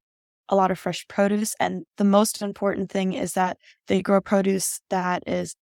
a 0.49 0.57
lot 0.57 0.71
of 0.71 0.79
fresh 0.79 1.07
produce. 1.09 1.55
And 1.61 1.85
the 1.97 2.05
most 2.05 2.43
important 2.43 2.91
thing 2.91 3.13
is 3.13 3.35
that 3.35 3.59
they 3.87 4.03
grow 4.03 4.21
produce 4.21 4.81
that 4.91 5.23
is 5.27 5.55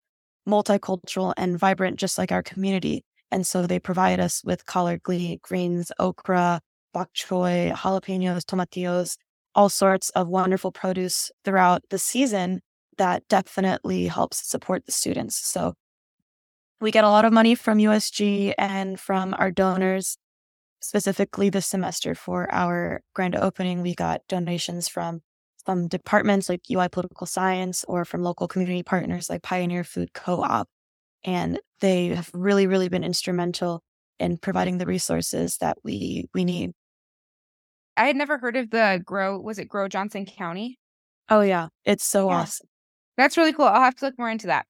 multicultural 0.49 1.35
and 1.37 1.59
vibrant, 1.59 1.99
just 1.99 2.19
like 2.19 2.33
our 2.33 2.43
community. 2.43 3.05
And 3.31 3.47
so 3.47 3.67
they 3.67 3.81
provide 3.81 4.21
us 4.21 4.43
with 4.45 4.67
collard 4.67 5.03
greens, 5.03 5.91
okra, 5.99 6.61
bok 6.95 7.11
choy, 7.15 7.73
jalapenos, 7.73 8.45
tomatillos, 8.45 9.17
all 9.55 9.69
sorts 9.69 10.11
of 10.11 10.29
wonderful 10.29 10.71
produce 10.71 11.31
throughout 11.45 11.83
the 11.91 11.99
season 11.99 12.61
that 12.99 13.27
definitely 13.29 14.07
helps 14.07 14.49
support 14.49 14.87
the 14.87 14.93
students. 14.93 15.37
So 15.37 15.75
we 16.81 16.91
get 16.91 17.05
a 17.05 17.11
lot 17.11 17.25
of 17.25 17.33
money 17.33 17.55
from 17.55 17.79
USG 17.79 18.55
and 18.59 18.99
from 19.01 19.35
our 19.39 19.51
donors, 19.51 20.19
specifically 20.81 21.51
this 21.51 21.67
semester 21.67 22.15
for 22.15 22.53
our 22.53 23.01
grand 23.15 23.35
opening. 23.37 23.83
We 23.83 23.95
got 23.95 24.21
donations 24.29 24.89
from 24.89 25.21
some 25.65 25.89
departments 25.89 26.49
like 26.49 26.63
UI 26.71 26.89
Political 26.89 27.27
Science 27.27 27.85
or 27.89 28.05
from 28.05 28.23
local 28.23 28.47
community 28.47 28.83
partners 28.83 29.29
like 29.29 29.43
Pioneer 29.43 29.85
Food 29.85 30.13
Co 30.13 30.43
op. 30.43 30.69
And 31.25 31.59
they 31.81 32.09
have 32.09 32.31
really, 32.33 32.67
really 32.67 32.89
been 32.89 33.05
instrumental 33.05 33.83
in 34.19 34.39
providing 34.39 34.79
the 34.79 34.87
resources 34.87 35.59
that 35.59 35.77
we 35.83 36.27
we 36.35 36.45
need. 36.45 36.73
I 37.97 38.07
had 38.07 38.17
never 38.17 38.39
heard 38.39 38.57
of 38.57 38.71
the 38.71 39.01
Grow, 39.05 39.39
was 39.41 39.59
it 39.59 39.69
Grow 39.69 39.89
Johnson 39.89 40.27
County? 40.27 40.79
Oh 41.29 41.41
yeah, 41.41 41.69
it's 41.85 42.05
so 42.05 42.29
yeah. 42.29 42.37
awesome. 42.37 42.69
That's 43.17 43.37
really 43.37 43.53
cool. 43.53 43.65
I'll 43.65 43.81
have 43.81 43.97
to 43.97 44.05
look 44.05 44.19
more 44.19 44.31
into 44.31 44.49
that. 44.49 44.67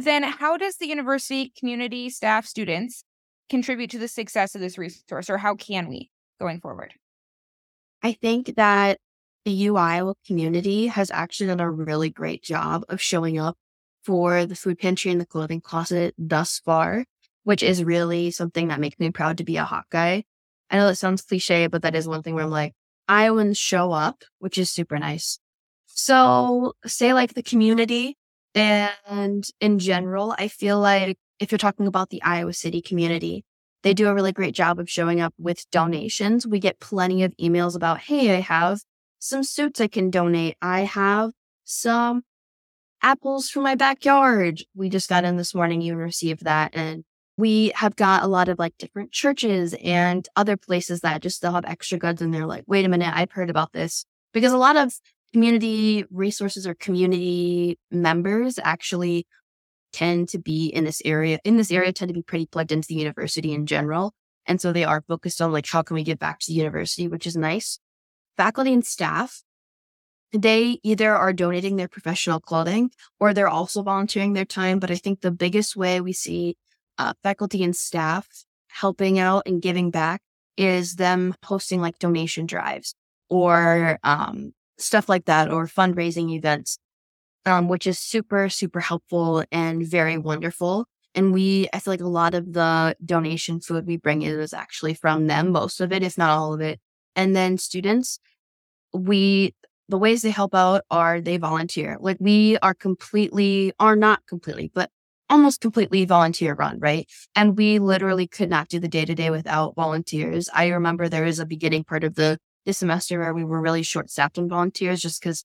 Then 0.00 0.22
how 0.22 0.56
does 0.56 0.76
the 0.76 0.86
university 0.86 1.52
community 1.58 2.10
staff 2.10 2.46
students 2.46 3.04
contribute 3.48 3.90
to 3.90 3.98
the 3.98 4.08
success 4.08 4.54
of 4.54 4.60
this 4.60 4.78
resource 4.78 5.30
or 5.30 5.38
how 5.38 5.54
can 5.54 5.88
we 5.88 6.10
going 6.40 6.60
forward? 6.60 6.94
I 8.02 8.12
think 8.12 8.54
that 8.56 8.98
the 9.44 9.66
UI 9.68 10.12
community 10.26 10.86
has 10.86 11.10
actually 11.10 11.48
done 11.48 11.60
a 11.60 11.70
really 11.70 12.10
great 12.10 12.42
job 12.42 12.84
of 12.88 13.00
showing 13.00 13.38
up 13.38 13.56
for 14.04 14.46
the 14.46 14.54
food 14.54 14.78
pantry 14.78 15.10
and 15.10 15.20
the 15.20 15.26
clothing 15.26 15.60
closet 15.60 16.14
thus 16.16 16.60
far, 16.60 17.04
which 17.44 17.62
is 17.62 17.82
really 17.82 18.30
something 18.30 18.68
that 18.68 18.80
makes 18.80 18.98
me 18.98 19.10
proud 19.10 19.38
to 19.38 19.44
be 19.44 19.56
a 19.56 19.64
Hawkeye. 19.64 20.22
I 20.70 20.76
know 20.76 20.86
that 20.86 20.96
sounds 20.96 21.22
cliche, 21.22 21.66
but 21.66 21.82
that 21.82 21.96
is 21.96 22.06
one 22.06 22.22
thing 22.22 22.34
where 22.34 22.44
I'm 22.44 22.50
like, 22.50 22.74
Iowans 23.08 23.56
show 23.56 23.90
up, 23.90 24.22
which 24.38 24.58
is 24.58 24.70
super 24.70 24.98
nice. 24.98 25.38
So, 25.86 26.74
say 26.86 27.14
like 27.14 27.34
the 27.34 27.42
community 27.42 28.16
and 28.54 29.44
in 29.60 29.78
general, 29.78 30.34
I 30.38 30.48
feel 30.48 30.80
like 30.80 31.18
if 31.38 31.52
you're 31.52 31.58
talking 31.58 31.86
about 31.86 32.10
the 32.10 32.22
Iowa 32.22 32.52
City 32.52 32.82
community, 32.82 33.44
they 33.82 33.94
do 33.94 34.08
a 34.08 34.14
really 34.14 34.32
great 34.32 34.54
job 34.54 34.78
of 34.78 34.90
showing 34.90 35.20
up 35.20 35.34
with 35.38 35.70
donations. 35.70 36.46
We 36.46 36.58
get 36.58 36.80
plenty 36.80 37.22
of 37.22 37.36
emails 37.36 37.76
about, 37.76 38.00
hey, 38.00 38.36
I 38.36 38.40
have 38.40 38.80
some 39.18 39.42
suits 39.44 39.80
I 39.80 39.86
can 39.86 40.10
donate. 40.10 40.56
I 40.60 40.80
have 40.80 41.30
some 41.64 42.22
apples 43.02 43.48
from 43.48 43.62
my 43.62 43.74
backyard. 43.74 44.62
We 44.74 44.88
just 44.88 45.08
got 45.08 45.24
in 45.24 45.36
this 45.36 45.54
morning, 45.54 45.80
you 45.80 45.94
received 45.94 46.44
that. 46.44 46.74
And 46.74 47.04
we 47.36 47.70
have 47.76 47.94
got 47.94 48.24
a 48.24 48.26
lot 48.26 48.48
of 48.48 48.58
like 48.58 48.76
different 48.78 49.12
churches 49.12 49.74
and 49.82 50.28
other 50.34 50.56
places 50.56 51.00
that 51.00 51.22
just 51.22 51.36
still 51.36 51.52
have 51.52 51.64
extra 51.64 51.98
goods 51.98 52.20
and 52.20 52.34
they're 52.34 52.46
like, 52.46 52.64
wait 52.66 52.84
a 52.84 52.88
minute, 52.88 53.12
I've 53.14 53.30
heard 53.30 53.50
about 53.50 53.72
this. 53.72 54.04
Because 54.32 54.52
a 54.52 54.58
lot 54.58 54.76
of 54.76 54.92
community 55.32 56.04
resources 56.10 56.66
or 56.66 56.74
community 56.74 57.78
members 57.90 58.58
actually 58.62 59.26
tend 59.92 60.28
to 60.30 60.38
be 60.38 60.66
in 60.66 60.84
this 60.84 61.02
area, 61.04 61.38
in 61.44 61.56
this 61.56 61.70
area 61.70 61.92
tend 61.92 62.08
to 62.08 62.14
be 62.14 62.22
pretty 62.22 62.46
plugged 62.46 62.72
into 62.72 62.88
the 62.88 62.94
university 62.94 63.52
in 63.52 63.66
general. 63.66 64.12
And 64.46 64.60
so 64.60 64.72
they 64.72 64.84
are 64.84 65.02
focused 65.06 65.40
on 65.40 65.52
like, 65.52 65.66
how 65.66 65.82
can 65.82 65.94
we 65.94 66.04
get 66.04 66.18
back 66.18 66.38
to 66.40 66.46
the 66.48 66.54
university, 66.54 67.08
which 67.08 67.26
is 67.26 67.36
nice. 67.36 67.78
Faculty 68.36 68.72
and 68.72 68.84
staff, 68.84 69.42
they 70.32 70.78
either 70.82 71.14
are 71.14 71.32
donating 71.32 71.76
their 71.76 71.88
professional 71.88 72.40
clothing 72.40 72.90
or 73.18 73.34
they're 73.34 73.48
also 73.48 73.82
volunteering 73.82 74.32
their 74.32 74.44
time. 74.44 74.78
But 74.78 74.90
I 74.90 74.96
think 74.96 75.20
the 75.20 75.30
biggest 75.30 75.76
way 75.76 76.00
we 76.00 76.12
see 76.12 76.56
uh, 76.98 77.14
faculty 77.22 77.62
and 77.62 77.76
staff 77.76 78.26
helping 78.68 79.18
out 79.18 79.42
and 79.46 79.62
giving 79.62 79.90
back 79.90 80.20
is 80.56 80.96
them 80.96 81.34
posting 81.42 81.80
like 81.80 81.98
donation 81.98 82.46
drives 82.46 82.94
or 83.28 83.98
um, 84.02 84.52
stuff 84.78 85.08
like 85.08 85.26
that 85.26 85.50
or 85.50 85.66
fundraising 85.66 86.30
events, 86.30 86.78
um, 87.46 87.68
which 87.68 87.86
is 87.86 87.98
super, 87.98 88.48
super 88.48 88.80
helpful 88.80 89.44
and 89.50 89.86
very 89.86 90.18
wonderful. 90.18 90.86
And 91.14 91.32
we, 91.32 91.68
I 91.72 91.80
feel 91.80 91.92
like 91.92 92.00
a 92.00 92.06
lot 92.06 92.34
of 92.34 92.52
the 92.52 92.96
donation 93.04 93.60
food 93.60 93.86
we 93.86 93.96
bring 93.96 94.22
in 94.22 94.38
is 94.38 94.52
actually 94.52 94.94
from 94.94 95.26
them, 95.26 95.50
most 95.50 95.80
of 95.80 95.92
it, 95.92 96.02
if 96.02 96.16
not 96.16 96.30
all 96.30 96.54
of 96.54 96.60
it. 96.60 96.80
And 97.16 97.34
then 97.34 97.58
students, 97.58 98.20
we, 98.92 99.54
the 99.88 99.98
ways 99.98 100.22
they 100.22 100.30
help 100.30 100.54
out 100.54 100.82
are 100.90 101.20
they 101.20 101.38
volunteer. 101.38 101.96
Like 101.98 102.18
we 102.20 102.58
are 102.58 102.74
completely, 102.74 103.72
are 103.80 103.96
not 103.96 104.26
completely, 104.26 104.70
but 104.74 104.90
almost 105.30 105.60
completely 105.60 106.04
volunteer 106.04 106.54
run, 106.54 106.78
right? 106.78 107.10
And 107.34 107.56
we 107.56 107.78
literally 107.78 108.26
could 108.26 108.50
not 108.50 108.68
do 108.68 108.78
the 108.78 108.88
day 108.88 109.04
to 109.04 109.14
day 109.14 109.30
without 109.30 109.74
volunteers. 109.74 110.48
I 110.54 110.68
remember 110.68 111.08
there 111.08 111.24
was 111.24 111.38
a 111.38 111.46
beginning 111.46 111.84
part 111.84 112.04
of 112.04 112.14
the 112.14 112.38
this 112.66 112.78
semester 112.78 113.18
where 113.18 113.34
we 113.34 113.44
were 113.44 113.60
really 113.60 113.82
short 113.82 114.10
staffed 114.10 114.38
on 114.38 114.48
volunteers 114.48 115.00
just 115.00 115.20
because, 115.20 115.44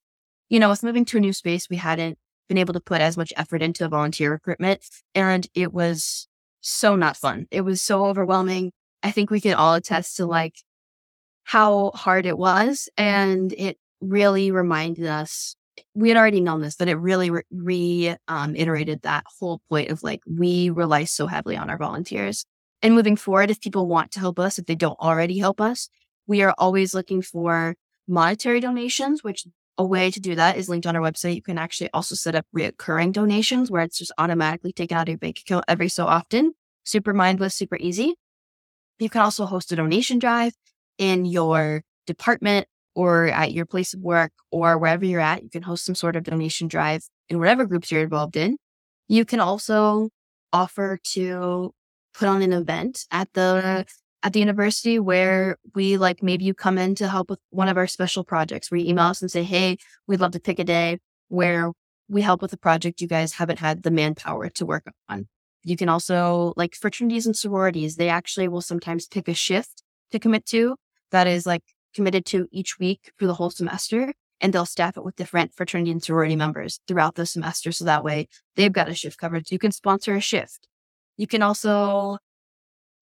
you 0.50 0.60
know, 0.60 0.70
with 0.70 0.84
moving 0.84 1.06
to 1.06 1.18
a 1.18 1.22
new 1.22 1.34
space, 1.34 1.70
we 1.70 1.78
hadn't 1.78 2.18
been 2.50 2.58
able 2.58 2.74
to 2.74 2.80
put 2.80 3.02
as 3.02 3.18
much 3.18 3.32
effort 3.38 3.62
into 3.62 3.88
volunteer 3.88 4.32
recruitment. 4.32 4.86
And 5.16 5.48
it 5.54 5.74
was 5.74 6.28
so 6.62 6.96
not 6.96 7.18
fun. 7.18 7.48
It 7.52 7.62
was 7.62 7.82
so 7.82 8.06
overwhelming. 8.06 8.72
I 9.02 9.12
think 9.12 9.30
we 9.30 9.42
can 9.42 9.54
all 9.54 9.74
attest 9.74 10.18
to 10.18 10.26
like 10.26 10.56
how 11.44 11.92
hard 11.92 12.26
it 12.26 12.38
was. 12.38 12.90
And 12.98 13.54
it 13.54 13.78
really 14.02 14.52
reminded 14.52 15.06
us, 15.06 15.56
we 15.96 16.10
had 16.10 16.18
already 16.18 16.42
known 16.42 16.62
this, 16.62 16.76
but 16.76 16.88
it 16.88 16.96
really 16.96 17.30
re, 17.30 17.42
re 17.52 18.16
um, 18.28 18.54
that 18.54 19.24
whole 19.40 19.62
point 19.70 19.90
of 19.90 20.04
like, 20.04 20.22
we 20.26 20.70
rely 20.70 21.06
so 21.06 21.28
heavily 21.28 21.58
on 21.58 21.70
our 21.70 21.78
volunteers. 21.78 22.46
And 22.82 22.96
moving 22.96 23.16
forward, 23.16 23.50
if 23.50 23.62
people 23.62 23.88
want 23.88 24.12
to 24.12 24.20
help 24.20 24.40
us, 24.40 24.60
if 24.60 24.66
they 24.66 24.76
don't 24.76 25.00
already 25.00 25.38
help 25.38 25.62
us, 25.62 25.90
we 26.28 26.42
are 26.42 26.54
always 26.58 26.94
looking 26.94 27.22
for 27.22 27.76
monetary 28.08 28.60
donations, 28.60 29.24
which 29.24 29.46
a 29.78 29.86
way 29.86 30.12
to 30.12 30.20
do 30.20 30.36
that 30.36 30.58
is 30.58 30.70
linked 30.70 30.86
on 30.86 30.96
our 30.96 31.02
website. 31.02 31.36
You 31.36 31.42
can 31.42 31.58
actually 31.58 31.90
also 31.94 32.16
set 32.16 32.36
up 32.36 32.46
recurring 32.54 33.12
donations 33.12 33.72
where 33.72 33.82
it's 33.82 33.98
just 33.98 34.12
automatically 34.18 34.72
taken 34.72 34.98
out 34.98 35.04
of 35.04 35.10
your 35.10 35.18
bank 35.18 35.40
account 35.40 35.66
every 35.68 35.90
so 35.90 36.06
often. 36.06 36.54
Super 36.84 37.14
mindless, 37.14 37.56
super 37.56 37.78
easy. 37.80 38.16
You 39.00 39.10
can 39.10 39.22
also 39.22 39.46
host 39.46 39.72
a 39.72 39.76
donation 39.76 40.20
drive 40.20 40.54
in 40.98 41.26
your 41.26 41.84
department 42.06 42.68
or 42.96 43.28
at 43.28 43.52
your 43.52 43.66
place 43.66 43.94
of 43.94 44.02
work 44.02 44.32
or 44.52 44.78
wherever 44.78 45.06
you're 45.06 45.20
at. 45.20 45.44
You 45.44 45.50
can 45.50 45.64
host 45.64 45.86
some 45.86 45.96
sort 45.96 46.16
of 46.16 46.24
donation 46.24 46.68
drive 46.68 47.04
in 47.30 47.40
whatever 47.40 47.66
groups 47.66 47.92
you're 47.92 48.04
involved 48.04 48.36
in. 48.36 48.58
You 49.08 49.26
can 49.26 49.40
also 49.40 50.10
offer 50.52 51.00
to 51.14 51.74
put 52.14 52.28
on 52.28 52.44
an 52.44 52.54
event 52.54 53.06
at 53.10 53.34
the 53.34 53.86
at 54.24 54.32
the 54.32 54.40
university 54.40 55.00
where 55.00 55.58
we 55.76 55.98
like 55.98 56.24
maybe 56.24 56.46
you 56.46 56.54
come 56.54 56.78
in 56.78 56.96
to 56.96 57.08
help 57.10 57.30
with 57.30 57.40
one 57.50 57.68
of 57.68 57.78
our 57.78 57.88
special 57.88 58.24
projects 58.24 58.72
where 58.72 58.80
you 58.80 58.90
email 58.90 59.06
us 59.06 59.22
and 59.22 59.30
say, 59.30 59.44
Hey, 59.44 59.78
we'd 60.08 60.22
love 60.22 60.32
to 60.32 60.40
pick 60.40 60.60
a 60.60 60.64
day 60.64 61.00
where 61.28 61.72
we 62.08 62.22
help 62.22 62.42
with 62.42 62.54
a 62.54 62.58
project 62.58 63.02
you 63.02 63.08
guys 63.08 63.34
haven't 63.34 63.60
had 63.60 63.84
the 63.84 63.92
manpower 63.92 64.50
to 64.50 64.66
work 64.66 64.86
on. 65.10 65.28
You 65.64 65.76
can 65.76 65.90
also 65.90 66.54
like 66.56 66.76
fraternities 66.76 67.26
and 67.26 67.36
sororities, 67.36 67.98
they 67.98 68.10
actually 68.10 68.48
will 68.48 68.62
sometimes 68.62 69.08
pick 69.08 69.28
a 69.28 69.34
shift 69.34 69.84
to 70.12 70.20
commit 70.20 70.46
to 70.48 70.76
that 71.12 71.28
is 71.28 71.46
like 71.46 71.64
committed 71.94 72.26
to 72.28 72.48
each 72.52 72.80
week 72.80 73.12
for 73.18 73.28
the 73.28 73.34
whole 73.34 73.50
semester. 73.50 74.14
And 74.42 74.52
they'll 74.52 74.66
staff 74.66 74.98
it 74.98 75.06
with 75.06 75.16
different 75.16 75.54
fraternity 75.54 75.92
and 75.92 76.04
sorority 76.04 76.36
members 76.36 76.82
throughout 76.86 77.16
the 77.16 77.26
semester. 77.26 77.72
So 77.72 77.86
that 77.86 78.04
way 78.04 78.28
they've 78.56 78.74
got 78.74 78.90
a 78.90 78.94
shift 78.94 79.18
covered. 79.18 79.50
You 79.50 79.60
can 79.60 79.72
sponsor 79.72 80.16
a 80.16 80.20
shift. 80.20 80.68
You 81.16 81.28
can 81.28 81.42
also 81.42 82.18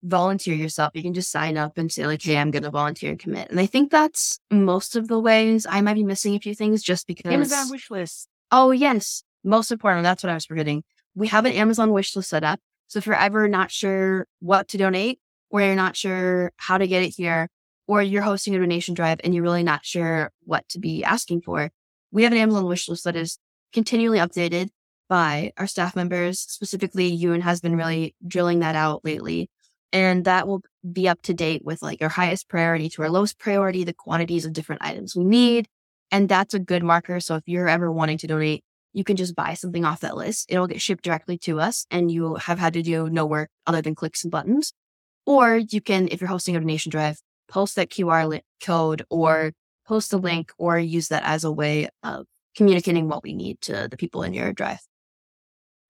volunteer 0.03 0.55
yourself. 0.55 0.91
You 0.93 1.03
can 1.03 1.13
just 1.13 1.31
sign 1.31 1.57
up 1.57 1.77
and 1.77 1.91
say, 1.91 2.05
like, 2.05 2.21
hey, 2.21 2.37
I'm 2.37 2.51
going 2.51 2.63
to 2.63 2.69
volunteer 2.69 3.11
and 3.11 3.19
commit. 3.19 3.49
And 3.49 3.59
I 3.59 3.65
think 3.65 3.91
that's 3.91 4.39
most 4.49 4.95
of 4.95 5.07
the 5.07 5.19
ways. 5.19 5.65
I 5.69 5.81
might 5.81 5.95
be 5.95 6.03
missing 6.03 6.35
a 6.35 6.39
few 6.39 6.55
things 6.55 6.81
just 6.81 7.07
because. 7.07 7.31
Amazon 7.31 7.69
wish 7.69 7.91
list. 7.91 8.27
Oh, 8.51 8.71
yes. 8.71 9.23
Most 9.43 9.71
important. 9.71 10.03
That's 10.03 10.23
what 10.23 10.29
I 10.29 10.35
was 10.35 10.45
forgetting. 10.45 10.83
We 11.15 11.27
have 11.27 11.45
an 11.45 11.53
Amazon 11.53 11.91
wish 11.91 12.15
list 12.15 12.29
set 12.29 12.43
up. 12.43 12.59
So 12.87 12.97
if 12.97 13.05
you're 13.05 13.15
ever 13.15 13.47
not 13.47 13.71
sure 13.71 14.27
what 14.39 14.67
to 14.69 14.77
donate, 14.77 15.19
or 15.49 15.61
you're 15.61 15.75
not 15.75 15.95
sure 15.95 16.51
how 16.57 16.77
to 16.77 16.87
get 16.87 17.03
it 17.03 17.13
here, 17.15 17.49
or 17.87 18.01
you're 18.01 18.21
hosting 18.21 18.55
a 18.55 18.59
donation 18.59 18.93
drive 18.93 19.19
and 19.23 19.33
you're 19.33 19.43
really 19.43 19.63
not 19.63 19.85
sure 19.85 20.31
what 20.43 20.67
to 20.69 20.79
be 20.79 21.03
asking 21.03 21.41
for, 21.41 21.71
we 22.11 22.23
have 22.23 22.31
an 22.31 22.37
Amazon 22.37 22.65
wish 22.65 22.87
list 22.87 23.03
that 23.03 23.15
is 23.15 23.37
continually 23.73 24.19
updated 24.19 24.69
by 25.07 25.51
our 25.57 25.67
staff 25.67 25.95
members. 25.95 26.39
Specifically, 26.39 27.15
Yoon 27.15 27.41
has 27.41 27.61
been 27.61 27.75
really 27.75 28.15
drilling 28.27 28.59
that 28.59 28.75
out 28.75 29.03
lately 29.03 29.49
and 29.91 30.25
that 30.25 30.47
will 30.47 30.61
be 30.91 31.07
up 31.07 31.21
to 31.23 31.33
date 31.33 31.63
with 31.65 31.81
like 31.81 31.99
your 31.99 32.09
highest 32.09 32.47
priority 32.47 32.89
to 32.89 33.01
our 33.01 33.09
lowest 33.09 33.39
priority, 33.39 33.83
the 33.83 33.93
quantities 33.93 34.45
of 34.45 34.53
different 34.53 34.83
items 34.83 35.15
we 35.15 35.23
need. 35.23 35.67
And 36.11 36.29
that's 36.29 36.53
a 36.53 36.59
good 36.59 36.83
marker. 36.83 37.19
So 37.19 37.35
if 37.35 37.43
you're 37.45 37.67
ever 37.67 37.91
wanting 37.91 38.17
to 38.19 38.27
donate, 38.27 38.63
you 38.93 39.03
can 39.03 39.15
just 39.15 39.35
buy 39.35 39.53
something 39.53 39.85
off 39.85 39.99
that 40.01 40.17
list. 40.17 40.47
It'll 40.49 40.67
get 40.67 40.81
shipped 40.81 41.03
directly 41.03 41.37
to 41.39 41.59
us 41.59 41.85
and 41.91 42.11
you 42.11 42.35
have 42.35 42.59
had 42.59 42.73
to 42.73 42.81
do 42.81 43.09
no 43.09 43.25
work 43.25 43.49
other 43.67 43.81
than 43.81 43.95
click 43.95 44.15
some 44.15 44.31
buttons. 44.31 44.73
Or 45.25 45.57
you 45.57 45.81
can, 45.81 46.07
if 46.09 46.21
you're 46.21 46.29
hosting 46.29 46.55
a 46.55 46.59
donation 46.59 46.89
drive, 46.89 47.19
post 47.47 47.75
that 47.75 47.89
QR 47.89 48.41
code 48.63 49.05
or 49.09 49.51
post 49.87 50.13
a 50.13 50.17
link 50.17 50.51
or 50.57 50.79
use 50.79 51.09
that 51.09 51.23
as 51.23 51.43
a 51.43 51.51
way 51.51 51.89
of 52.03 52.25
communicating 52.55 53.07
what 53.07 53.23
we 53.23 53.33
need 53.33 53.61
to 53.61 53.87
the 53.89 53.97
people 53.97 54.23
in 54.23 54.33
your 54.33 54.53
drive. 54.53 54.79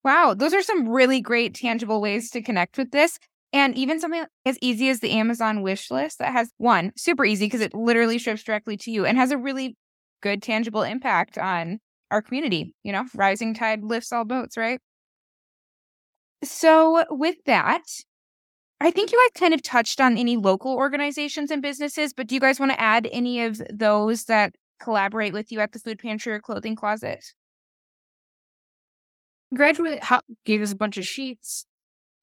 Wow, 0.04 0.34
those 0.34 0.54
are 0.54 0.62
some 0.62 0.88
really 0.88 1.20
great 1.20 1.54
tangible 1.54 2.00
ways 2.00 2.30
to 2.32 2.42
connect 2.42 2.78
with 2.78 2.92
this. 2.92 3.20
And 3.52 3.76
even 3.76 4.00
something 4.00 4.26
as 4.46 4.60
easy 4.62 4.90
as 4.90 5.00
the 5.00 5.12
Amazon 5.12 5.64
wish 5.64 5.90
list 5.90 6.20
that 6.20 6.34
has 6.34 6.52
one 6.58 6.92
super 6.96 7.26
easy 7.26 7.48
because 7.48 7.62
it 7.62 7.74
literally 7.74 8.20
ships 8.20 8.44
directly 8.44 8.78
to 8.78 8.92
you 8.92 9.06
and 9.06 9.18
has 9.18 9.32
a 9.32 9.38
really 9.38 9.76
good 10.22 10.44
tangible 10.44 10.84
impact 10.84 11.38
on 11.38 11.80
our 12.12 12.22
community. 12.22 12.76
You 12.84 12.92
know, 12.92 13.06
rising 13.16 13.54
tide 13.56 13.84
lifts 13.84 14.12
all 14.12 14.26
boats, 14.26 14.56
right? 14.56 14.80
So, 16.44 17.04
with 17.10 17.36
that, 17.46 17.84
I 18.82 18.92
think 18.92 19.12
you 19.12 19.18
guys 19.18 19.40
kind 19.40 19.54
of 19.54 19.62
touched 19.62 20.00
on 20.00 20.18
any 20.18 20.38
local 20.38 20.74
organizations 20.74 21.52
and 21.52 21.62
businesses, 21.62 22.14
but 22.14 22.28
do 22.28 22.36
you 22.36 22.42
guys 22.42 22.60
want 22.60 22.72
to 22.72 22.80
add 22.80 23.10
any 23.12 23.42
of 23.42 23.62
those 23.72 24.26
that 24.26 24.56
collaborate 24.80 25.34
with 25.34 25.52
you 25.52 25.60
at 25.60 25.74
the 25.74 25.80
food 25.80 26.00
pantry 26.00 26.32
or 26.34 26.40
clothing 26.40 26.76
closet? 26.76 27.26
Graduate 29.54 30.02
gave 30.46 30.62
us 30.62 30.72
a 30.72 30.76
bunch 30.76 30.98
of 30.98 31.06
sheets 31.06 31.66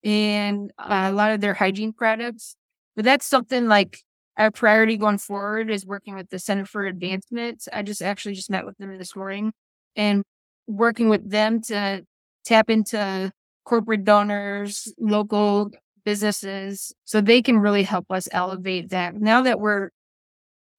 and 0.07 0.71
uh, 0.79 1.09
a 1.11 1.13
lot 1.13 1.33
of 1.33 1.41
their 1.41 1.53
hygiene 1.53 1.93
products. 1.93 2.57
But 2.95 3.05
that's 3.05 3.27
something 3.27 3.67
like 3.67 4.03
our 4.39 4.53
priority 4.53 4.97
going 4.97 5.19
forward 5.19 5.69
is 5.69 5.85
working 5.85 6.15
with 6.15 6.31
the 6.31 6.39
Center 6.39 6.65
for 6.65 6.87
Advancement. 6.87 7.67
I 7.73 7.83
just 7.83 8.01
actually 8.01 8.37
just 8.37 8.49
met 8.49 8.65
with 8.65 8.79
them 8.79 8.97
this 8.97 9.17
morning 9.17 9.53
and 9.97 10.23
working 10.69 11.09
with 11.09 11.29
them 11.29 11.61
to 11.63 12.07
tap 12.45 12.71
into 12.71 13.33
corporate 13.65 14.05
donors, 14.05 14.95
local 14.99 15.71
businesses, 16.05 16.95
so 17.05 17.21
they 17.21 17.43
can 17.43 17.59
really 17.59 17.83
help 17.83 18.07
us 18.11 18.29
elevate 18.31 18.91
that. 18.91 19.17
Now 19.17 19.43
that 19.43 19.59
we're 19.59 19.91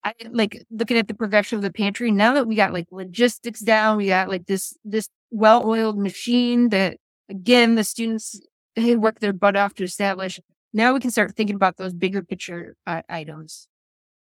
I, 0.05 0.13
like 0.29 0.63
looking 0.71 0.97
at 0.97 1.09
the 1.09 1.13
progression 1.13 1.57
of 1.57 1.63
the 1.63 1.73
pantry, 1.73 2.11
now 2.11 2.33
that 2.35 2.47
we 2.47 2.55
got 2.55 2.71
like 2.71 2.87
logistics 2.91 3.59
down, 3.59 3.97
we 3.97 4.07
got 4.07 4.29
like 4.29 4.45
this 4.45 4.73
this 4.85 5.09
well-oiled 5.31 5.97
machine 5.97 6.69
that 6.69 6.97
again 7.29 7.75
the 7.75 7.83
students 7.83 8.39
they 8.77 8.95
work 8.95 9.19
their 9.19 9.33
butt 9.33 9.55
off 9.55 9.73
to 9.75 9.83
establish. 9.83 10.39
Now 10.73 10.93
we 10.93 10.99
can 10.99 11.11
start 11.11 11.35
thinking 11.35 11.55
about 11.55 11.77
those 11.77 11.93
bigger 11.93 12.21
picture 12.21 12.75
uh, 12.85 13.01
items. 13.09 13.67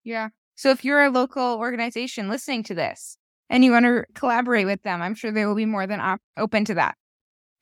Yeah. 0.04 0.28
So 0.56 0.70
if 0.70 0.84
you're 0.84 1.04
a 1.04 1.10
local 1.10 1.56
organization 1.58 2.28
listening 2.28 2.62
to 2.64 2.74
this 2.74 3.18
and 3.50 3.64
you 3.64 3.72
want 3.72 3.84
to 3.84 4.04
collaborate 4.14 4.66
with 4.66 4.82
them, 4.82 5.02
I'm 5.02 5.14
sure 5.14 5.30
they 5.30 5.46
will 5.46 5.54
be 5.54 5.66
more 5.66 5.86
than 5.86 6.00
op- 6.00 6.22
open 6.36 6.64
to 6.64 6.74
that. 6.74 6.96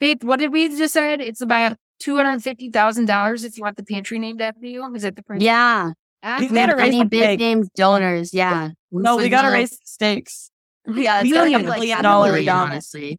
Faith, 0.00 0.22
what 0.22 0.38
did 0.38 0.52
we 0.52 0.68
just 0.68 0.94
said? 0.94 1.20
It's 1.20 1.40
about 1.40 1.76
two 1.98 2.16
hundred 2.16 2.42
fifty 2.42 2.70
thousand 2.70 3.06
dollars 3.06 3.44
if 3.44 3.56
you 3.56 3.64
want 3.64 3.76
the 3.76 3.84
pantry 3.84 4.18
named 4.18 4.40
after 4.40 4.66
you. 4.66 4.94
Is 4.94 5.04
it 5.04 5.16
the 5.16 5.22
price? 5.22 5.40
Yeah. 5.40 5.92
Ah, 6.22 6.36
we 6.40 6.48
gotta 6.48 6.76
raise 6.76 6.88
any 6.88 7.04
big 7.04 7.38
names 7.38 7.68
donors. 7.74 8.32
Yeah. 8.32 8.70
No, 8.92 9.16
we 9.16 9.28
gotta 9.28 9.50
raise 9.50 9.78
stakes. 9.84 10.50
Yeah, 10.86 11.22
it's 11.22 11.30
like 11.32 11.52
a 11.52 11.58
million 11.58 12.02
dollars, 12.02 12.46
honestly. 12.48 13.18